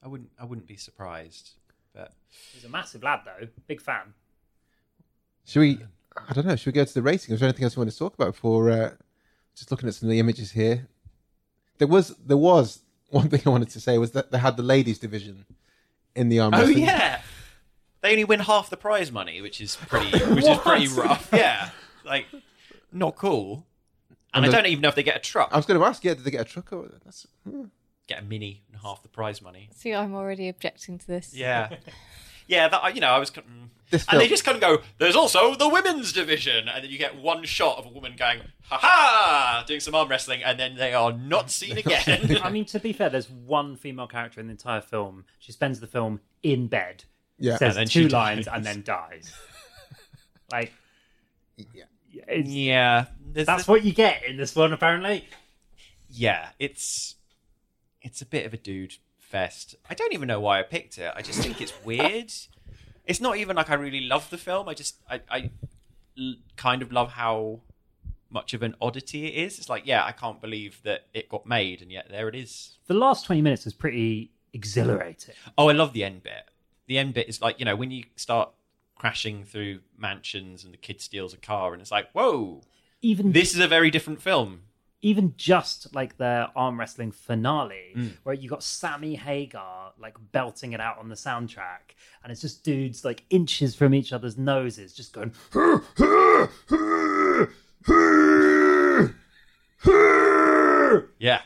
[0.03, 0.31] I wouldn't.
[0.41, 1.51] I wouldn't be surprised.
[1.95, 2.15] But
[2.55, 3.49] he's a massive lad though.
[3.67, 4.15] Big fan.
[5.45, 5.79] Should we?
[6.29, 6.57] I don't know.
[6.57, 7.35] Should we go to the rating?
[7.35, 8.71] Is there anything else you want to talk about before?
[8.71, 8.91] Uh,
[9.55, 10.89] just looking at some of the images here.
[11.79, 14.63] There was there was one thing I wanted to say was that they had the
[14.63, 15.45] ladies division
[16.15, 16.79] in the arm oh wrestling.
[16.85, 17.23] yeah,
[18.03, 20.11] they only win half the prize money, which is pretty.
[20.35, 21.29] which is pretty rough.
[21.33, 21.71] Yeah,
[22.05, 22.27] like
[22.93, 23.67] not cool.
[24.35, 25.51] And, And I the- don't even know if they get a truck.
[25.53, 26.05] I was going to ask.
[26.05, 26.73] Yeah, did they get a truck?
[26.73, 27.65] Or that's, hmm.
[28.07, 29.69] get a mini and half the prize money.
[29.75, 31.35] See, I'm already objecting to this.
[31.35, 31.69] Yeah,
[32.53, 32.69] yeah.
[32.69, 33.31] That you know, I was.
[33.31, 33.43] mm.
[33.91, 34.79] This and they just kind of go.
[34.97, 38.41] There's also the women's division, and then you get one shot of a woman going,
[38.71, 42.39] "Ha ha!" doing some arm wrestling, and then they are not seen again.
[42.43, 45.25] I mean, to be fair, there's one female character in the entire film.
[45.41, 47.05] She spends the film in bed,
[47.39, 47.59] Yeah.
[47.59, 48.55] says And then two lines, dies.
[48.57, 49.31] and then dies.
[50.51, 50.73] like,
[51.75, 51.85] Yeah.
[52.45, 55.29] yeah, there's- that's what you get in this one, apparently.
[56.09, 57.17] yeah, it's
[58.01, 58.95] it's a bit of a dude
[59.33, 59.75] fest.
[59.91, 61.11] I don't even know why I picked it.
[61.17, 62.31] I just think it's weird.
[63.07, 64.69] It's not even like I really love the film.
[64.69, 65.51] I just I, I
[66.19, 67.61] l- kind of love how
[68.31, 69.59] much of an oddity it is.
[69.59, 72.79] It's like, yeah, I can't believe that it got made, and yet there it is.
[72.87, 75.35] The last 20 minutes is pretty exhilarating.
[75.59, 76.45] Oh, I love the end bit.
[76.87, 78.51] The end bit is like you know when you start
[78.97, 82.61] crashing through mansions and the kid steals a car, and it's like, whoa,
[83.01, 84.61] Even this is a very different film.
[85.03, 88.13] Even just like their arm wrestling finale, mm.
[88.23, 92.63] where you got Sammy Hagar like belting it out on the soundtrack, and it's just
[92.65, 95.33] dudes like inches from each other's noses, just going.
[101.19, 101.41] Yeah,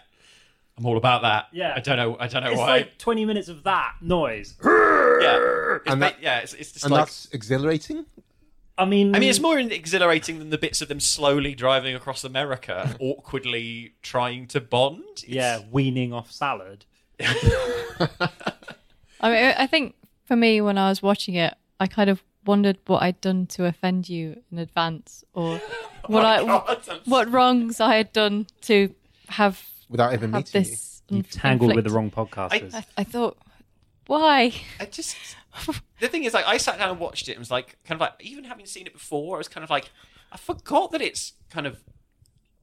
[0.78, 1.46] I'm all about that.
[1.52, 1.74] Yeah.
[1.76, 2.16] I don't know.
[2.18, 2.66] I don't know It's why.
[2.78, 4.54] like twenty minutes of that noise.
[4.64, 7.02] yeah, it's And ba- yeah, it's, it's just And like.
[7.02, 8.06] that's exhilarating.
[8.78, 12.24] I mean, I mean, it's more exhilarating than the bits of them slowly driving across
[12.24, 15.02] America, awkwardly trying to bond.
[15.18, 16.84] It's- yeah, weaning off salad.
[17.20, 22.78] I mean, I think for me, when I was watching it, I kind of wondered
[22.86, 26.98] what I'd done to offend you in advance, or oh what I Oh God, I'm
[27.06, 28.94] what wrongs I had done to
[29.28, 31.02] have Without even have meeting this.
[31.08, 32.74] You inf- tangled with the wrong podcasters.
[32.74, 33.38] I, I thought,
[34.06, 34.52] why?
[34.80, 35.16] I just
[36.00, 38.00] the thing is, like, I sat down and watched it and was like, kind of
[38.00, 39.90] like, even having seen it before, I was kind of like,
[40.32, 41.82] I forgot that it's kind of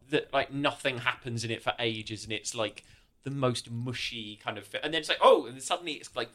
[0.09, 2.83] that like nothing happens in it for ages, and it's like
[3.23, 6.29] the most mushy kind of, and then it's like, oh, and suddenly it's like,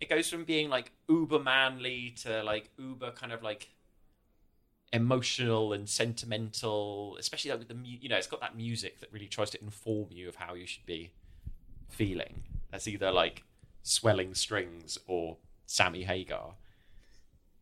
[0.00, 3.68] it goes from being like uber manly to like uber kind of like
[4.92, 9.28] emotional and sentimental, especially like with the you know, it's got that music that really
[9.28, 11.12] tries to inform you of how you should be
[11.88, 12.42] feeling.
[12.70, 13.44] That's either like
[13.82, 15.36] swelling strings or
[15.70, 16.54] Sammy Hagar.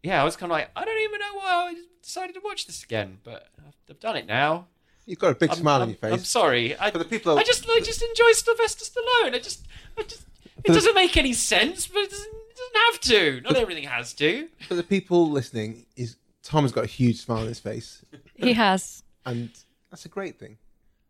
[0.03, 2.67] Yeah, I was kind of like, I don't even know why I decided to watch
[2.67, 4.67] this again, but I've, I've done it now.
[5.05, 6.13] You've got a big I'm, smile on I'm- your face.
[6.13, 6.79] I'm sorry.
[6.79, 9.35] I, For the people- I just, I just enjoy Sylvester Stallone.
[9.35, 9.67] I just,
[9.99, 10.23] I just,
[10.65, 13.41] it doesn't make any sense, but it doesn't, it doesn't have to.
[13.43, 14.49] Not everything has to.
[14.69, 18.03] For the people listening, is Tom has got a huge smile on his face,
[18.37, 19.03] He has.
[19.27, 19.51] and
[19.91, 20.57] that's a great thing.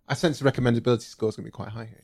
[0.09, 2.03] I sense the recommendability score is going to be quite high here.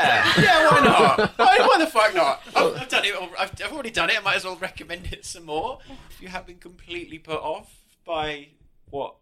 [0.00, 0.70] Yeah, yeah.
[0.70, 1.18] Why not?
[1.38, 2.42] why, why the fuck not?
[2.54, 3.14] I've, I've done it.
[3.38, 4.18] I've, I've already done it.
[4.18, 5.78] I might as well recommend it some more.
[6.10, 8.48] If you have been completely put off by
[8.88, 9.16] what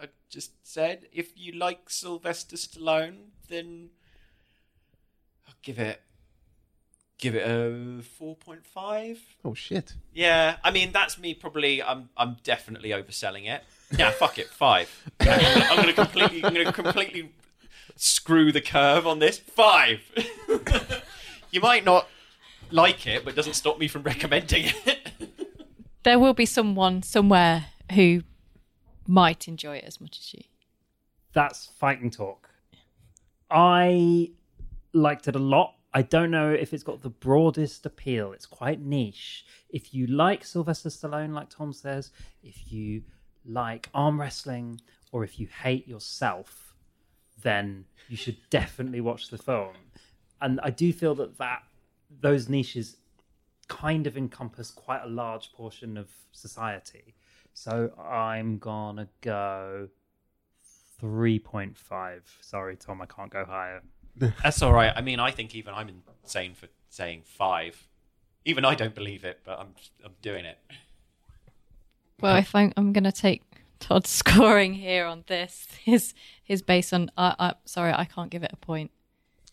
[0.00, 3.90] I just said, if you like Sylvester Stallone, then
[5.46, 6.00] I'll give it
[7.18, 9.18] give it a four point five.
[9.44, 9.94] Oh shit!
[10.12, 11.34] Yeah, I mean that's me.
[11.34, 13.62] Probably, I'm I'm definitely overselling it.
[13.96, 14.90] Yeah, fuck it, five.
[15.20, 17.32] I'm gonna completely, I'm gonna completely
[17.96, 19.38] screw the curve on this.
[19.38, 20.00] Five.
[21.50, 22.08] you might not
[22.70, 25.04] like it, but it doesn't stop me from recommending it.
[26.02, 28.22] There will be someone somewhere who
[29.06, 30.42] might enjoy it as much as you.
[31.32, 32.50] That's fighting talk.
[33.50, 34.30] I
[34.92, 35.74] liked it a lot.
[35.92, 38.32] I don't know if it's got the broadest appeal.
[38.32, 39.44] It's quite niche.
[39.68, 42.10] If you like Sylvester Stallone, like Tom says,
[42.42, 43.02] if you
[43.46, 44.80] like arm wrestling,
[45.12, 46.63] or if you hate yourself,
[47.44, 49.74] then you should definitely watch the film.
[50.40, 51.62] And I do feel that that
[52.20, 52.96] those niches
[53.68, 57.14] kind of encompass quite a large portion of society.
[57.52, 59.88] So I'm gonna go
[61.00, 62.20] 3.5.
[62.40, 63.82] Sorry, Tom, I can't go higher.
[64.16, 64.92] That's all right.
[64.94, 67.86] I mean, I think even I'm insane for saying five.
[68.44, 70.58] Even I don't believe it, but I'm I'm doing it.
[72.20, 73.42] Well, if I'm, I'm going to take
[73.80, 77.10] Todd's scoring here on this, his his based on.
[77.16, 78.90] I I sorry, I can't give it a point.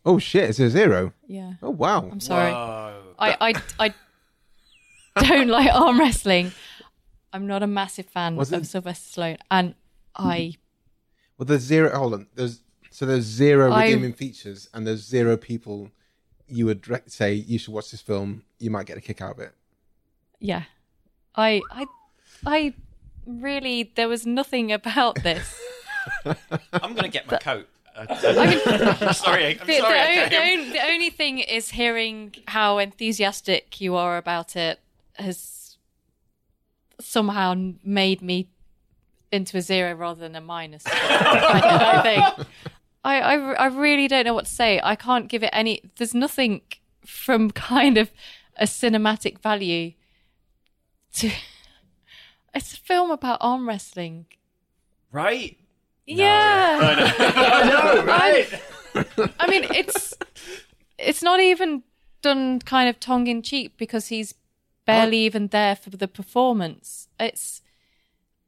[0.06, 0.50] Oh shit!
[0.50, 1.14] It's a zero.
[1.28, 2.10] Yeah, Oh wow!
[2.12, 2.52] I'm sorry.
[2.52, 3.16] Whoa.
[3.20, 3.94] I, I
[5.18, 6.52] I don't like arm wrestling.
[7.34, 9.76] I'm not a massive fan Was of it- Sylvester Stallone, and
[10.16, 10.56] I
[11.38, 11.96] Well, there's zero.
[11.96, 12.28] Hold on.
[12.36, 15.92] There's so there's zero I- redeeming features, and there's zero people
[16.48, 18.44] you would re- say you should watch this film.
[18.60, 19.54] You might get a kick out of it.
[20.40, 20.64] yeah,
[21.36, 21.86] I I
[22.46, 22.74] I
[23.26, 25.60] really there was nothing about this.
[26.74, 27.68] I'm gonna get my coat.
[27.96, 28.08] I'm
[29.14, 29.60] sorry.
[29.60, 30.30] I'm the, sorry.
[30.30, 34.80] the, o- the, the only thing is hearing how enthusiastic you are about it
[35.16, 35.78] has
[37.00, 38.48] somehow made me
[39.32, 40.84] into a zero rather than a minus.
[40.88, 42.48] I, I think
[43.04, 44.80] I, I, I really don't know what to say.
[44.84, 45.82] I can't give it any.
[45.98, 46.62] There's nothing
[47.06, 48.12] from kind of
[48.58, 49.94] a cinematic value
[51.16, 51.32] to.
[52.54, 54.26] It's a film about arm wrestling.
[55.12, 55.58] Right?
[56.06, 56.80] Yeah.
[56.82, 59.36] I know, right?
[59.40, 60.14] I mean, it's
[60.98, 61.84] it's not even
[62.22, 64.34] done kind of tongue in cheek because he's
[64.86, 67.08] barely even there for the performance.
[67.20, 67.62] It's,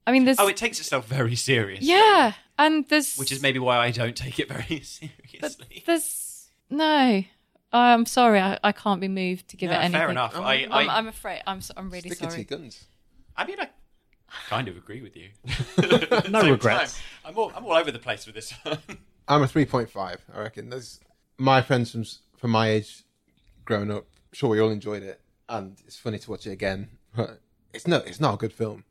[0.06, 1.88] I mean, there's oh, it takes itself very seriously.
[1.88, 4.64] yeah, and there's Which is maybe why I don't take it very
[5.42, 5.84] but seriously.
[5.86, 7.24] there's no.
[7.72, 10.00] I'm sorry, I, I can't be moved to give No, it anything.
[10.00, 10.36] fair enough.
[10.36, 11.42] I, I, I'm, I'm afraid.
[11.48, 12.84] I'm s- I'm really Sticking to your guns.
[13.36, 13.70] I mean, I
[14.48, 15.30] kind of agree with you.
[16.30, 16.94] No Same regrets.
[16.94, 18.78] time, I'm all, I'm all over the place with this one.
[19.28, 20.70] I'm a 3.5, I reckon.
[20.70, 21.00] There's
[21.38, 22.06] my friends from
[22.38, 23.04] from my age
[23.66, 27.40] growing up, sure we all enjoyed it and it's funny to watch it again, but
[27.74, 28.84] it's no it's not a good film.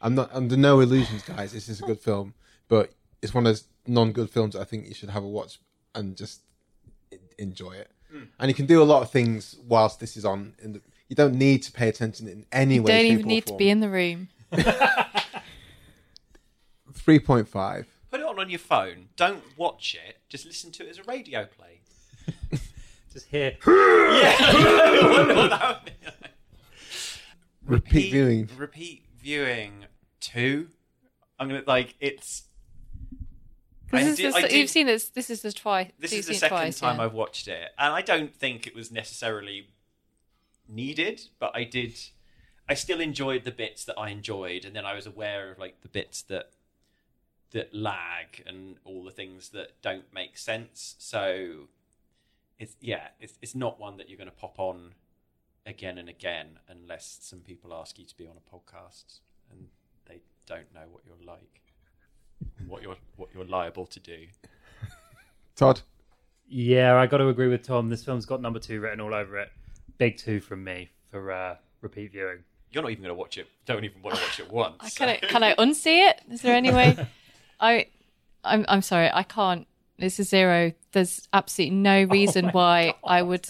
[0.00, 2.34] I'm not under no illusions guys, this is a good film,
[2.68, 5.58] but it's one of those non-good films that I think you should have a watch
[5.94, 6.42] and just
[7.38, 7.90] enjoy it.
[8.10, 8.24] Hmm.
[8.38, 11.16] And you can do a lot of things whilst this is on in the, you
[11.16, 13.56] don't need to pay attention in any way, You way don't even or need to
[13.56, 14.28] be in the room.
[16.92, 17.86] 3.5.
[18.10, 19.08] Put it on on your phone.
[19.16, 20.18] Don't watch it.
[20.28, 21.80] Just listen to it as a radio play.
[23.12, 23.56] Just here.
[27.66, 28.48] Repeat viewing.
[28.56, 29.84] Repeat viewing
[30.20, 30.68] two.
[31.38, 32.44] I'm gonna like it's.
[33.92, 35.08] I This is did- the, I did- you've seen this.
[35.08, 35.90] This is the twice.
[35.98, 37.04] This is the second twice, time yeah.
[37.04, 39.68] I've watched it, and I don't think it was necessarily
[40.68, 41.94] needed, but I did.
[42.70, 45.80] I still enjoyed the bits that I enjoyed, and then I was aware of like
[45.82, 46.50] the bits that
[47.50, 50.94] that lag and all the things that don't make sense.
[50.98, 51.68] So
[52.60, 54.94] it's yeah, it's it's not one that you're going to pop on
[55.66, 59.18] again and again unless some people ask you to be on a podcast
[59.50, 59.66] and
[60.06, 61.62] they don't know what you're like,
[62.68, 64.26] what you're what you're liable to do.
[65.56, 65.80] Todd.
[66.48, 67.88] Yeah, I got to agree with Tom.
[67.88, 69.50] This film's got number two written all over it.
[69.98, 72.44] Big two from me for uh, repeat viewing.
[72.72, 73.48] You're not even going to watch it.
[73.66, 74.76] Don't even want to watch it once.
[74.80, 76.20] I- Can I can I unsee it?
[76.30, 76.96] Is there any way?
[77.60, 77.86] I
[78.44, 79.66] I'm I'm sorry, I can't.
[79.98, 80.72] This is zero.
[80.92, 83.48] There's absolutely no oh reason why I would.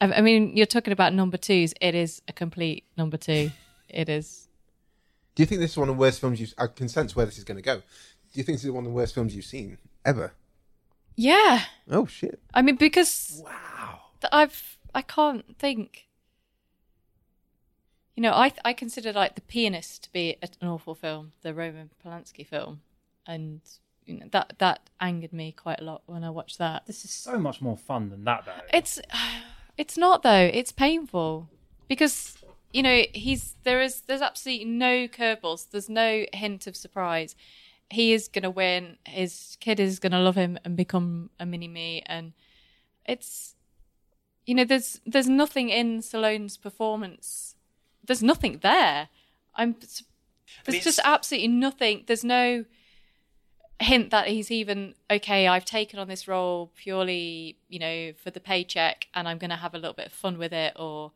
[0.00, 1.74] I, I mean, you're talking about number twos.
[1.80, 3.50] It is a complete number two.
[3.88, 4.48] It is.
[5.34, 6.54] Do you think this is one of the worst films you've?
[6.58, 7.76] I can sense where this is going to go.
[7.76, 7.82] Do
[8.34, 10.32] you think this is one of the worst films you've seen ever?
[11.16, 11.64] Yeah.
[11.90, 12.40] Oh shit!
[12.54, 14.00] I mean, because wow,
[14.32, 16.06] I've I can't think.
[18.20, 21.88] You know, I I consider like the pianist to be an awful film, the Roman
[22.04, 22.82] Polanski film,
[23.26, 23.62] and
[24.04, 26.84] you know that that angered me quite a lot when I watched that.
[26.84, 28.60] This is so much more fun than that, though.
[28.74, 29.00] It's
[29.78, 30.50] it's not though.
[30.52, 31.48] It's painful
[31.88, 32.36] because
[32.74, 35.70] you know he's there is there's absolutely no curveballs.
[35.70, 37.34] There's no hint of surprise.
[37.88, 38.98] He is gonna win.
[39.06, 42.02] His kid is gonna love him and become a mini me.
[42.04, 42.34] And
[43.06, 43.54] it's
[44.44, 47.54] you know there's there's nothing in Stallone's performance.
[48.04, 49.08] There's nothing there.
[49.54, 50.02] I'm there's
[50.68, 52.04] it's- just absolutely nothing.
[52.06, 52.64] There's no
[53.80, 58.38] hint that he's even okay i've taken on this role purely you know for the
[58.38, 61.12] paycheck and i'm going to have a little bit of fun with it or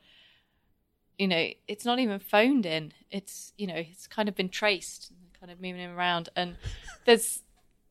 [1.18, 5.12] you know it's not even phoned in it's you know it's kind of been traced
[5.38, 6.56] kind of moving him around and
[7.04, 7.42] there's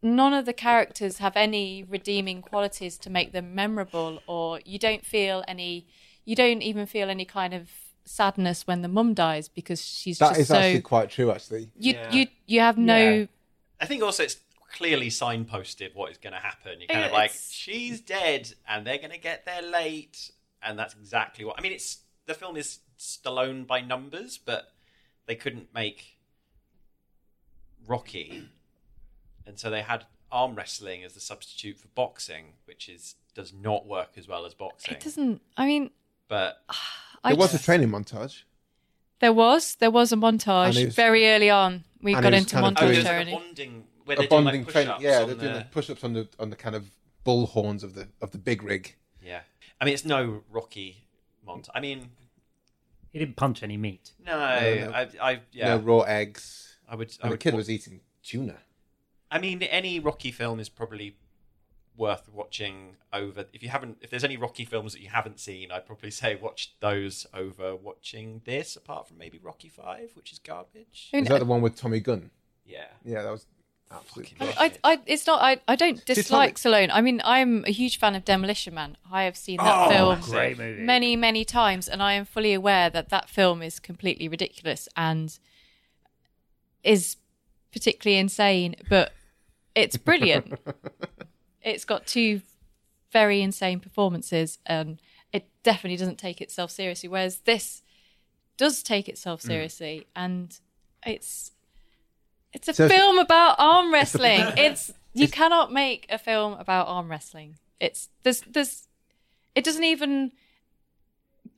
[0.01, 5.05] none of the characters have any redeeming qualities to make them memorable or you don't
[5.05, 5.85] feel any
[6.25, 7.69] you don't even feel any kind of
[8.05, 11.31] sadness when the mum dies because she's That just is so actually quite true.
[11.31, 12.11] Actually, you Yeah.
[12.11, 13.25] you you have no Yeah.
[13.79, 14.37] I think also it's
[14.71, 16.79] clearly signposted what is going to happen.
[16.79, 20.31] You're kind of like, It's- she's dead, and they're going to get there late,
[20.63, 21.59] and that's exactly what.
[21.59, 24.71] I mean, it's the film is Stallone by numbers, but
[25.27, 26.17] they couldn't make
[27.85, 28.49] Rocky,
[29.45, 33.85] and so they had arm wrestling as the substitute for boxing, which is does not
[33.85, 34.93] work as well as boxing.
[34.93, 35.89] it doesn't i mean
[36.27, 38.43] But ah, I there was a training montage.
[39.19, 41.83] There was there was a montage was- very early on.
[42.01, 44.43] We got into kind of oh, montage there's doing- a bonding where A they're doing
[44.43, 44.95] bonding like training.
[44.99, 46.89] Yeah, they're doing the- like push-ups on the on the kind of
[47.23, 48.95] bull horns of the of the big rig.
[49.23, 49.41] yeah.
[49.79, 51.07] I mean, it's no Rocky
[51.47, 51.69] montage.
[51.75, 52.11] I mean,
[53.11, 54.11] He didn't punch any meat.
[54.25, 54.91] no, no.
[54.93, 56.77] I, I yeah, No raw eggs.
[56.87, 57.11] I would.
[57.21, 58.57] I And the kid wa- was eating tuna.
[59.31, 61.15] I mean, any Rocky film is probably
[61.95, 63.45] worth watching over.
[63.53, 66.35] If you haven't, if there's any Rocky films that you haven't seen, I'd probably say
[66.35, 68.75] watch those over watching this.
[68.75, 71.09] Apart from maybe Rocky Five, which is garbage.
[71.13, 72.31] I Is that the one with Tommy Gunn?
[72.65, 73.45] Yeah, Yeah, that was
[73.91, 74.35] absolutely.
[74.39, 75.41] Fucking I, I, it's not.
[75.41, 76.89] I, I don't Tommy- dislike Stallone.
[76.91, 78.97] I mean, I'm a huge fan of Demolition Man.
[79.11, 83.09] I have seen that Oh, film many, many times, and I am fully aware that
[83.09, 85.37] that film is completely ridiculous and
[86.83, 87.17] is
[87.71, 88.75] particularly insane.
[88.89, 89.13] But
[89.75, 90.53] it's brilliant.
[91.63, 92.41] it's got two
[93.11, 94.99] very insane performances, and
[95.31, 97.09] it definitely doesn't take itself seriously.
[97.09, 97.81] Whereas this
[98.57, 99.45] does take itself Mm.
[99.47, 100.59] seriously, and
[101.05, 101.51] it's
[102.53, 104.41] it's a So it's- film about arm wrestling.
[104.57, 107.57] It's you cannot make a film about arm wrestling.
[107.79, 108.87] It's there's there's
[109.55, 110.31] it doesn't even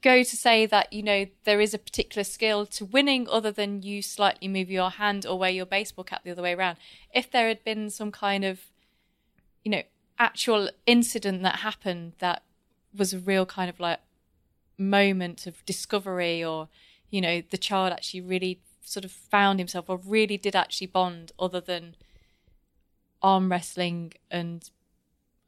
[0.01, 3.81] go to say that you know there is a particular skill to winning other than
[3.81, 6.77] you slightly move your hand or wear your baseball cap the other way around
[7.13, 8.59] if there had been some kind of
[9.63, 9.81] you know
[10.19, 12.43] actual incident that happened that
[12.95, 13.99] was a real kind of like
[14.77, 16.67] moment of discovery or
[17.09, 21.31] you know the child actually really sort of found himself or really did actually bond
[21.39, 21.95] other than
[23.21, 24.69] arm wrestling and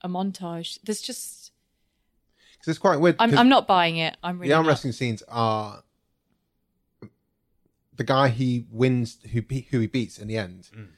[0.01, 1.51] a montage there's just
[2.53, 3.15] because it's quite weird.
[3.19, 4.71] i'm, 'cause I'm not buying it i'm really the arm not.
[4.71, 5.83] wrestling scenes are
[7.95, 9.41] the guy he wins, who
[9.71, 10.69] who he beats in the end.
[10.75, 10.89] Mm.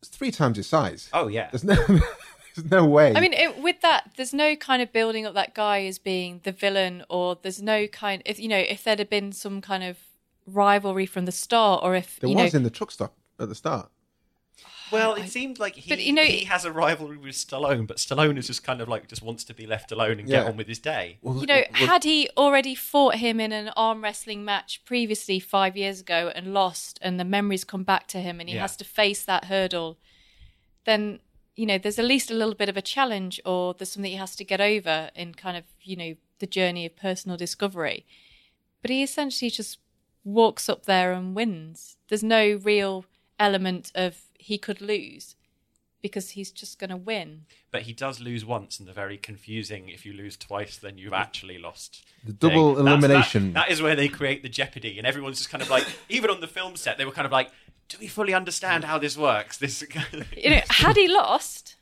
[0.00, 1.10] It's three times his size.
[1.12, 1.50] Oh yeah.
[1.52, 1.74] There's no,
[2.56, 3.14] there's no way.
[3.14, 6.40] I mean, it, with that, there's no kind of building up that guy as being
[6.44, 8.22] the villain, or there's no kind.
[8.26, 9.98] If you know, if there'd have been some kind of
[10.46, 13.48] rivalry from the start, or if there you was know, in the truck stop at
[13.48, 13.88] the start.
[14.92, 17.96] Well, it seemed like he, But, you know- he has a rivalry with Stallone, but
[17.96, 20.42] Stallone is just kind of like just wants to be left alone and Yeah.
[20.42, 21.18] get on with his day.
[21.22, 25.40] Well, you know, well, had he already fought him in an arm wrestling match previously
[25.40, 28.60] five years ago and lost, and the memories come back to him, and he Yeah.
[28.62, 29.98] has to face that hurdle,
[30.84, 31.18] then
[31.56, 34.18] you know, there's at least a little bit of a challenge, or there's something he
[34.18, 38.04] has to get over in kind of you know the journey of personal discovery.
[38.82, 39.78] But he essentially just
[40.22, 41.96] walks up there and wins.
[42.08, 43.06] There's no real
[43.38, 45.34] element of he could lose
[46.02, 47.46] because he's just going to win.
[47.72, 49.88] But he does lose once, and the very confusing.
[49.88, 52.04] If you lose twice, then you've actually lost.
[52.24, 52.84] The double thing.
[52.84, 53.52] That's- that- elimination.
[53.54, 56.40] that is where they create the jeopardy, and everyone's just kind of like, even on
[56.40, 57.50] the film set, they were kind of like,
[57.88, 59.82] "Do we fully understand how this works?" This
[60.36, 61.76] You know, had he lost,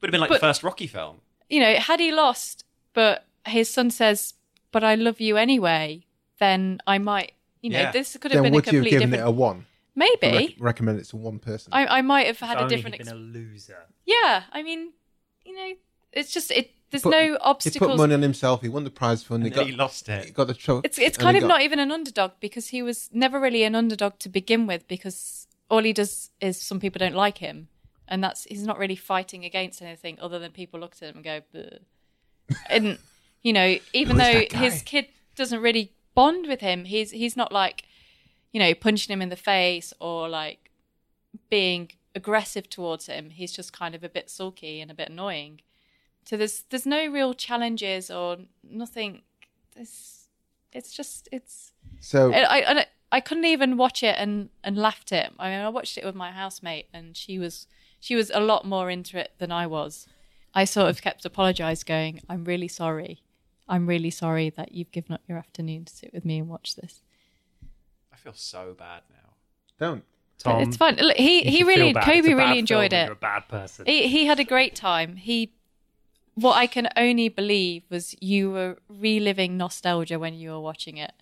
[0.00, 1.20] would have been like But- the first Rocky film.
[1.48, 4.34] you know, had he lost, but his son says,
[4.72, 6.04] "But I love you anyway,"
[6.38, 7.92] then I might, you know, Yeah.
[7.92, 9.26] this could have then been a would you have given different.
[9.28, 9.66] it a one?
[9.96, 11.72] Maybe Rec- recommend it to one person.
[11.72, 12.94] I, I might have had If a only different.
[12.96, 13.86] he'd Ex- been a loser.
[14.04, 14.92] yeah, I mean,
[15.44, 15.74] you know,
[16.12, 16.72] it's just it.
[16.94, 18.62] There's Put- no he put money on himself.
[18.62, 19.42] He won the prize fund.
[19.42, 20.32] He And then got, he lost he it.
[20.32, 20.84] got the truck.
[20.84, 23.74] It's it's kind of got- not even an underdog because he was never really an
[23.74, 27.66] underdog to begin with because all he does is some people don't like him
[28.06, 31.24] and that's he's not really fighting against anything other than people look at him and
[31.24, 31.78] go Bleh.
[32.70, 32.98] and
[33.42, 37.84] you know even though his kid doesn't really bond with him he's he's not like
[38.52, 40.70] you know punching him in the face or like
[41.50, 45.60] being aggressive towards him he's just kind of a bit sulky and a bit annoying
[46.24, 49.22] so there's there's no real challenges or nothing
[49.76, 50.28] it's
[50.72, 55.12] it's just it's So I, I, I- I couldn't even watch it and, and laughed
[55.12, 55.30] it.
[55.38, 57.68] I mean, I watched it with my housemate, and she was
[58.00, 60.08] she was a lot more into it than I was.
[60.52, 63.22] I sort of kept apologise, going, "I'm really sorry.
[63.68, 66.74] I'm really sorry that you've given up your afternoon to sit with me and watch
[66.74, 67.02] this."
[68.12, 69.34] I feel so bad now.
[69.78, 70.04] don't.
[70.38, 70.96] Tom, it's fine.
[70.96, 72.04] Look, he he really feel bad.
[72.04, 73.04] Kobe bad really enjoyed film it.
[73.04, 73.86] You're a bad person.
[73.86, 75.14] He he had a great time.
[75.16, 75.52] He
[76.34, 81.12] what I can only believe was you were reliving nostalgia when you were watching it.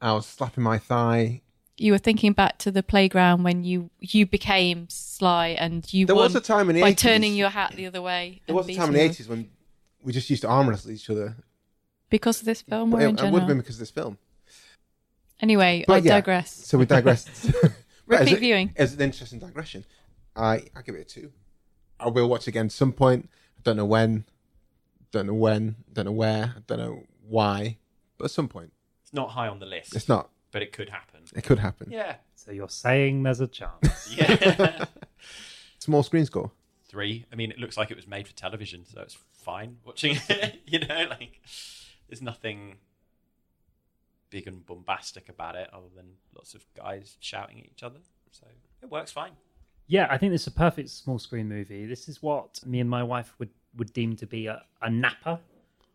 [0.00, 1.42] I was slapping my thigh.
[1.76, 6.16] you were thinking back to the playground when you you became Sly and you There
[6.16, 6.96] was a time in the by 80s.
[6.98, 8.40] turning your hat the other way.
[8.46, 9.50] There was a time in the eighties when
[10.02, 11.36] we just used to arm wrestle each other.
[12.08, 14.18] because of this film or it, in it would have been because of this film.
[15.40, 16.50] Anyway, But I yeah, digress.
[16.66, 17.28] So we digressed.
[17.28, 17.54] As
[18.06, 18.72] Repeat viewing.
[18.76, 19.84] As an interesting digression,
[20.36, 21.32] I I give it a two.
[21.98, 23.30] I will watch again at some point.
[23.60, 24.24] I don't know when.
[25.12, 25.76] Don't know when.
[25.92, 26.54] Don't know where.
[26.56, 27.76] I don't know why.
[28.16, 30.30] But at some point, It's not high on the list, it's not.
[30.50, 31.20] but it could happen.
[31.34, 31.90] It could happen.
[31.90, 32.16] Yeah.
[32.36, 34.14] So you're saying there's a chance.
[34.16, 34.84] Yeah.
[35.78, 36.50] Small screen score.
[36.88, 37.26] Three.
[37.32, 40.60] I mean, it looks like it was made for television, so it's fine watching it.
[40.66, 41.40] you know, like
[42.08, 42.76] there's nothing
[44.30, 47.98] big and bombastic about it, other than lots of guys shouting at each other.
[48.32, 48.46] So
[48.82, 49.32] it works fine.
[49.90, 51.84] Yeah, I think this is a perfect small screen movie.
[51.84, 55.40] This is what me and my wife would, would deem to be a, a napper,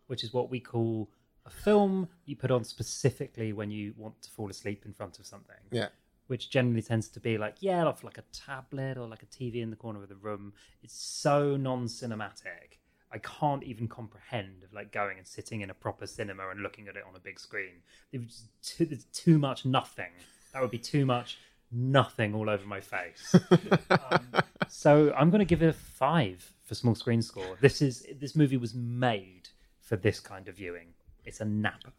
[0.08, 1.08] which is what we call
[1.46, 5.24] a film you put on specifically when you want to fall asleep in front of
[5.24, 5.56] something.
[5.72, 5.88] Yeah.
[6.26, 9.62] Which generally tends to be like, yeah, off like a tablet or like a TV
[9.62, 10.52] in the corner of the room.
[10.82, 12.76] It's so non cinematic.
[13.10, 16.86] I can't even comprehend of like going and sitting in a proper cinema and looking
[16.86, 17.80] at it on a big screen.
[18.12, 20.10] There's too, there's too much nothing.
[20.52, 21.38] That would be too much
[21.72, 23.34] nothing all over my face.
[23.90, 24.26] um,
[24.68, 27.56] so I'm going to give it a five for small screen score.
[27.60, 29.48] This is this movie was made
[29.80, 30.88] for this kind of viewing.
[31.24, 31.92] It's a napper.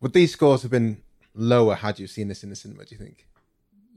[0.00, 1.02] Would these scores have been
[1.34, 2.84] lower had you seen this in the cinema?
[2.84, 3.26] Do you think?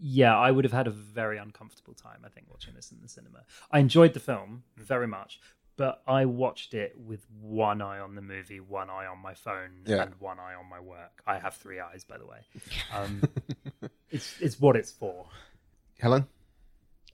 [0.01, 3.09] yeah, I would have had a very uncomfortable time, I think, watching this in the
[3.09, 3.39] cinema.
[3.69, 5.41] I enjoyed the film very much,
[5.75, 9.81] but I watched it with one eye on the movie, one eye on my phone,
[9.85, 10.03] Yeah.
[10.03, 11.21] and one eye on my work.
[11.27, 12.37] I have three eyes, by the way.
[12.95, 13.23] Um,
[14.11, 15.25] it's it's what it's for.
[15.99, 16.27] Helen?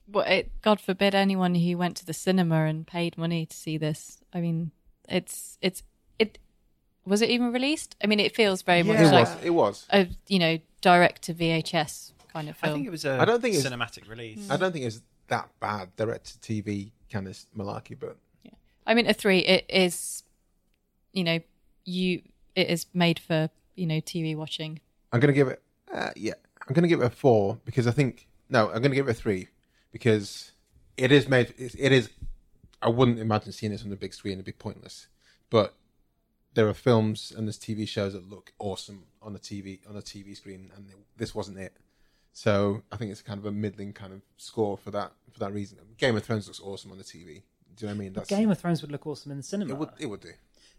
[0.08, 3.76] Well, it, God forbid anyone who went to the cinema and paid money to see
[3.76, 4.18] this.
[4.32, 4.70] I mean,
[5.08, 5.82] it's it's
[6.18, 6.38] it.
[7.04, 7.96] Was it even released?
[8.02, 9.44] I mean, it feels very much It like was.
[9.44, 9.86] It was.
[9.90, 12.68] a you know direct to VHS kind of film.
[12.68, 12.78] I film.
[12.78, 14.48] think it was a I don't think it's- cinematic release.
[14.50, 18.52] I don't think it's that bad, direct to TV kind of malarkey, but yeah.
[18.86, 19.40] I mean, a three.
[19.40, 20.22] It is,
[21.12, 21.40] you know,
[21.84, 22.22] you.
[22.54, 24.78] It is made for you know TV watching.
[25.12, 25.60] I'm gonna give it.
[25.92, 26.34] Uh, yeah,
[26.66, 29.14] I'm gonna give it a four because I think no, I'm gonna give it a
[29.14, 29.48] three
[29.92, 30.52] because
[30.96, 31.54] it is made.
[31.56, 32.10] It it is.
[32.82, 34.34] I wouldn't imagine seeing this on the big screen.
[34.34, 35.06] It'd be pointless.
[35.48, 35.74] But
[36.54, 40.02] there are films and there's TV shows that look awesome on the TV on a
[40.02, 40.86] TV screen, and
[41.16, 41.76] this wasn't it.
[42.32, 45.52] So I think it's kind of a middling kind of score for that for that
[45.52, 45.78] reason.
[45.96, 47.42] Game of Thrones looks awesome on the TV.
[47.76, 48.12] Do you know what I mean?
[48.12, 49.72] That's Game of Thrones would look awesome in the cinema.
[49.72, 50.32] it would it would do.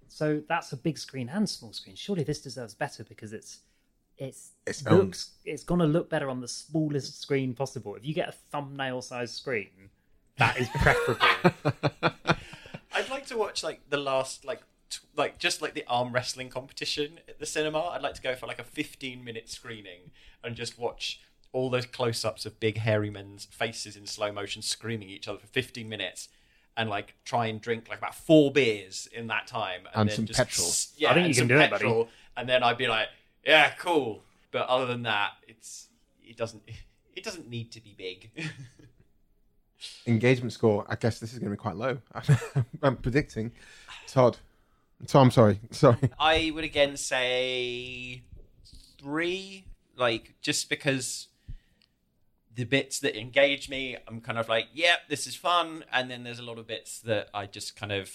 [0.10, 1.96] So that's a big screen and small screen.
[1.96, 3.60] Surely this deserves better because it's
[4.18, 7.96] it's Its own- looks it's gonna look better on the smallest screen possible.
[7.96, 9.70] If you get a thumbnail sized screen,
[10.38, 11.54] that is preferable.
[12.94, 16.50] I'd like to watch like the last like t- like just like the arm wrestling
[16.50, 17.80] competition at the cinema.
[17.90, 20.12] I'd like to go for like a 15 minute screening
[20.44, 21.20] and just watch
[21.54, 25.28] all those close ups of big hairy men's faces in slow motion screaming at each
[25.28, 26.30] other for 15 minutes
[26.76, 30.26] and like try and drink like about four beers in that time And then some
[30.26, 30.70] just, petrol.
[30.98, 32.08] Yeah, I think you can some do it, buddy.
[32.36, 33.08] And then I'd be like,
[33.48, 34.22] yeah, cool.
[34.52, 35.88] But other than that, it's
[36.24, 36.64] it doesn't
[37.16, 38.30] it doesn't need to be big.
[40.08, 42.00] engagement score, I guess this is going to be quite low.
[42.84, 43.52] I'm predicting.
[44.08, 44.38] Todd.
[45.06, 45.60] Tom, sorry.
[45.72, 45.98] Sorry.
[46.20, 48.24] I would again say
[49.00, 51.28] three, like just because
[52.56, 56.24] the bits that engage me, I'm kind of like, yep, this is fun, and then
[56.24, 58.12] there's a lot of bits that I just kind of,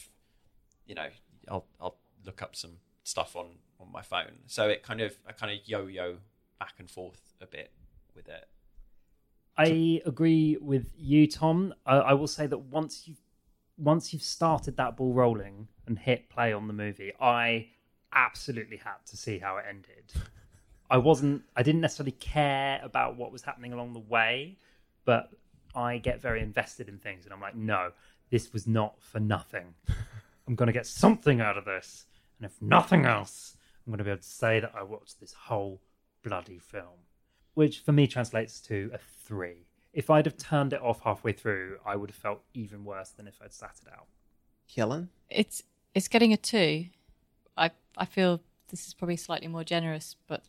[0.86, 1.08] you know,
[1.48, 3.46] I'll I'll look up some stuff on
[3.82, 6.18] on my phone, so it kind of I kind of yo-yo
[6.58, 7.70] back and forth a bit
[8.14, 8.48] with it.
[9.56, 11.74] I agree with you, Tom.
[11.84, 13.20] I, I will say that once you've
[13.76, 17.68] once you've started that ball rolling and hit play on the movie, I
[18.12, 20.12] absolutely had to see how it ended.
[20.90, 21.42] I wasn't.
[21.56, 24.58] I didn't necessarily care about what was happening along the way,
[25.04, 25.30] but
[25.74, 27.92] I get very invested in things, and I'm like, no,
[28.30, 29.74] this was not for nothing.
[30.46, 32.06] I'm going to get something out of this,
[32.38, 33.56] and if nothing else,
[33.86, 35.80] I'm going to be able to say that I watched this whole
[36.22, 37.02] bloody film
[37.54, 39.66] which for me translates to a three.
[39.92, 43.26] If I'd have turned it off halfway through, I would have felt even worse than
[43.26, 44.06] if I'd sat it out.
[44.74, 45.10] Helen?
[45.28, 45.62] It's
[45.94, 46.86] it's getting a two.
[47.56, 50.44] I I feel this is probably slightly more generous, but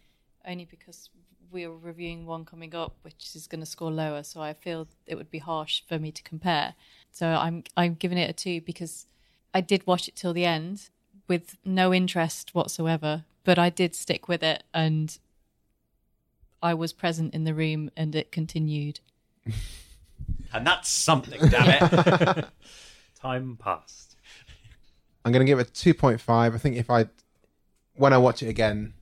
[0.48, 1.10] only because
[1.52, 4.24] we're reviewing one coming up, which is going to score lower.
[4.24, 6.76] So I feel it would be harsh for me to compare.
[7.12, 9.08] So I'm I'm giving it a two because
[9.54, 10.90] I did watch it till the end
[11.28, 15.18] with no interest whatsoever, but I did stick with it and
[16.62, 19.00] I was present in the room and it continued.
[20.56, 22.46] And that's something, damn it.
[23.20, 24.16] Time passed.
[25.26, 26.30] I'm going to give it 2.5.
[26.30, 27.08] I think if I,
[27.96, 28.94] when I watch it again,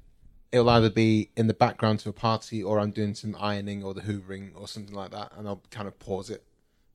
[0.51, 3.93] it'll either be in the background to a party or I'm doing some ironing or
[3.93, 6.45] the hoovering or something like that, and I'll kind of pause it.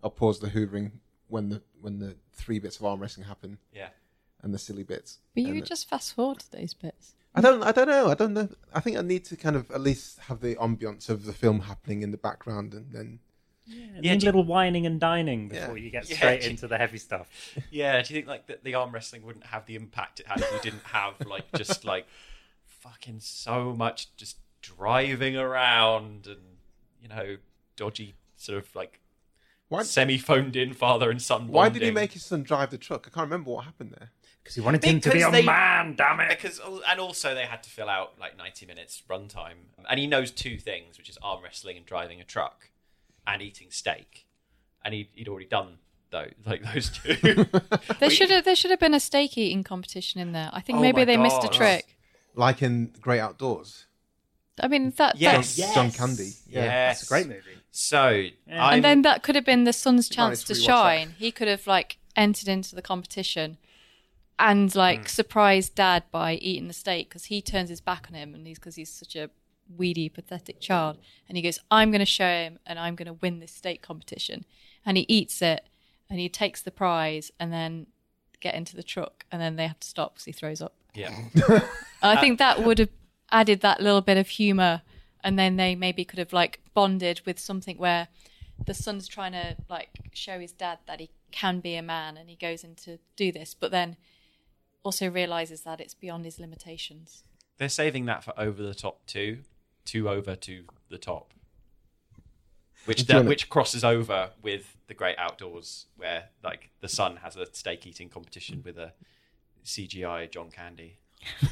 [0.02, 0.92] I'll pause the hoovering
[1.28, 3.88] when the when the three bits of arm wrestling happen yeah.
[4.46, 5.18] And the silly bits.
[5.34, 7.14] But you And would just fast forward to those bits.
[7.34, 7.62] I don't.
[7.64, 8.08] I don't know.
[8.08, 8.48] I don't know.
[8.72, 11.62] I think I need to kind of at least have the ambience of the film
[11.62, 13.18] happening in the background, and then
[13.66, 15.84] Yeah, Yeah, need a little wining and dining before Yeah.
[15.84, 17.28] you get Yeah, straight do- into the heavy stuff.
[17.70, 20.40] Yeah, do you think like that the arm wrestling wouldn't have the impact it had
[20.40, 22.06] if you didn't have like just like
[22.66, 26.40] fucking so much just driving around and
[27.02, 27.36] you know
[27.74, 29.00] dodgy sort of like
[29.68, 29.82] why?
[29.82, 31.48] semi phoned in father and son.
[31.48, 33.08] Why did he make his son drive the truck?
[33.08, 34.10] I can't remember what happened there.
[34.46, 36.28] Because he wanted him to be Because a they- man, damn it.
[36.28, 40.30] Because and also they had to fill out like ninety minutes runtime, and he knows
[40.30, 42.70] two things, which is arm wrestling and driving a truck,
[43.26, 44.26] and eating steak,
[44.84, 45.78] and he, he'd already done
[46.10, 47.16] though like those two.
[47.98, 50.50] There We- should have there should have been a steak eating competition in there.
[50.52, 51.96] I think Oh maybe my they missed a trick.
[52.36, 53.86] Like in Great Outdoors.
[54.60, 55.56] I mean that Yes.
[55.56, 56.30] that's John Candy.
[56.48, 56.64] Yeah.
[56.64, 57.00] Yes.
[57.00, 57.40] That's a great movie.
[57.72, 58.08] So,
[58.46, 58.64] Yeah.
[58.64, 60.62] I'm, and then that could have been the son's You might chance to need to
[60.62, 60.72] rewatch that.
[60.98, 61.14] shine.
[61.18, 63.58] He could have like entered into the competition
[64.38, 65.06] and like Hmm.
[65.06, 68.58] surprised dad by eating the steak because he turns his back on him and he's
[68.58, 69.30] because he's such a
[69.76, 70.98] weedy, pathetic child.
[71.28, 73.82] And he goes, "I'm going to show him, and I'm going to win this steak
[73.82, 74.44] competition."
[74.84, 75.66] And he eats it,
[76.08, 77.86] and he takes the prize, and then
[78.40, 80.74] get into the truck, and then they have to stop because he throws up.
[80.94, 81.14] yeah.
[82.02, 82.90] I think that would have
[83.32, 84.82] added that little bit of humour
[85.24, 88.06] and then they maybe could have like bonded with something where
[88.64, 92.30] the son's trying to like show his dad that he can be a man and
[92.30, 93.96] he goes in to do this but then
[94.86, 97.24] also realizes that it's beyond his limitations
[97.58, 99.38] They're saving that for over the top two,
[99.84, 101.32] two over to the top,
[102.84, 107.46] which Do which crosses over with the great outdoors, where like the son has a
[107.52, 108.92] steak eating competition with a
[109.64, 110.98] CGI John Candy.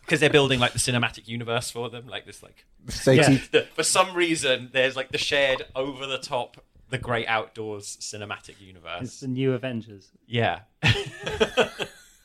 [0.00, 3.38] Because they're building like the cinematic universe for them, like this, like Steak Yeah.
[3.50, 8.60] the, for some reason, there's like the shared over the top, the great outdoors cinematic
[8.60, 9.02] universe.
[9.02, 9.20] It's universe.
[9.20, 10.10] the new Avengers.
[10.26, 10.60] Yeah,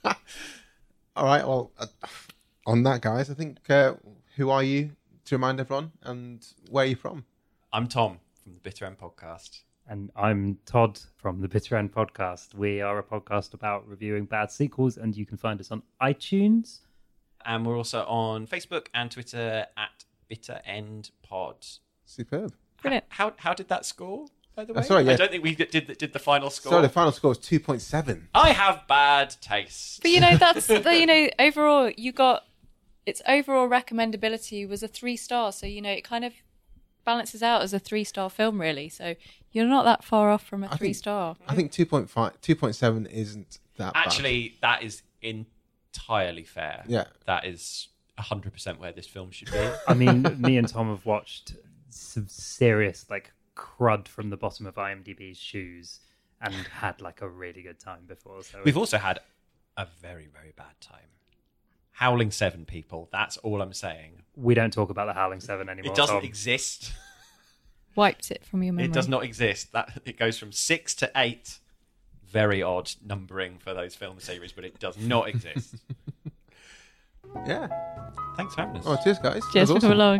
[1.15, 1.45] All right.
[1.45, 1.87] Well, uh,
[2.65, 3.93] on that, guys, I think uh,
[4.35, 4.91] who are you
[5.25, 7.25] to remind everyone, and where are you from?
[7.71, 9.61] I'm Tom from the Bitter End podcast.
[9.87, 12.53] And I'm Todd from the Bitter End Podcast.
[12.53, 16.79] We are a podcast about reviewing bad sequels, and you can find us on iTunes.
[17.45, 21.65] And we're also on Facebook and Twitter at Bitter End Pod.
[22.05, 22.53] Superb.
[22.81, 24.27] brilliant How how did that score?
[24.55, 26.71] By the way, Uh, sorry, I don't think we did the, did the final score.
[26.73, 28.27] So the final score was two point seven.
[28.33, 30.01] I have bad taste.
[30.01, 32.43] but you know that's the, you know overall you got
[33.05, 36.33] its overall recommendability was a three star so you know it kind of
[37.03, 39.15] balances out as a three star film really so
[39.51, 43.11] you're not that far off from a I three think- star I think 2.5, 2.7
[43.11, 44.05] isn't that bad.
[44.05, 46.83] Actually, that is entirely fair.
[46.87, 47.05] Yeah.
[47.25, 47.87] that is
[48.19, 49.69] hundred percent where this film should be.
[49.87, 51.55] I mean, me and Tom have watched
[51.89, 55.99] some serious, like, crud from the bottom of IMDb's shoes
[56.41, 58.43] and had, like, a really good time before.
[58.43, 59.19] So We've also had
[59.77, 61.07] a very very bad time.
[61.91, 63.09] Howling Seven people.
[63.11, 64.23] That's all I'm saying.
[64.35, 65.91] we don't talk about the Howling Seven anymore.
[65.91, 66.25] It doesn't Tom.
[66.25, 66.93] exist.
[67.95, 69.71] wiped it from your memory It does not exist.
[69.73, 71.59] That it goes from six to eight.
[72.27, 75.75] Very odd numbering for those film series, but it does not exist.
[77.47, 77.67] Yeah.
[78.35, 78.83] Thanks for having us.
[78.85, 79.41] Oh, cheers, guys.
[79.53, 80.19] cheers for was coming awesome.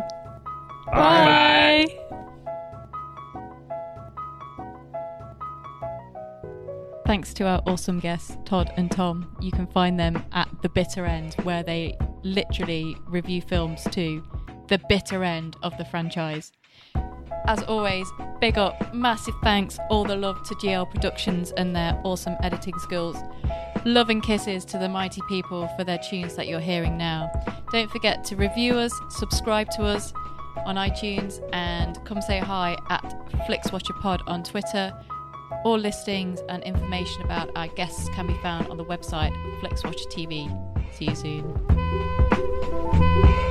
[0.86, 2.28] bye.
[7.04, 9.36] Thanks to our awesome guests, Todd and Tom.
[9.40, 14.22] You can find them at The Bitter End, where they literally review films to
[14.68, 16.52] the bitter end of the franchise.
[17.46, 22.36] As always, big up, massive thanks, all the love to GL Productions and their awesome
[22.40, 23.16] editing skills.
[23.84, 27.30] Love and kisses to the mighty people for their tunes that you're hearing now.
[27.72, 30.14] Don't forget to review us, subscribe to us
[30.64, 33.02] on iTunes, and come say hi at
[33.48, 34.92] FlixWatcherPod on Twitter.
[35.64, 40.50] All listings and information about our guests can be found on the website FlixWatcher TV.
[40.92, 43.41] See you soon.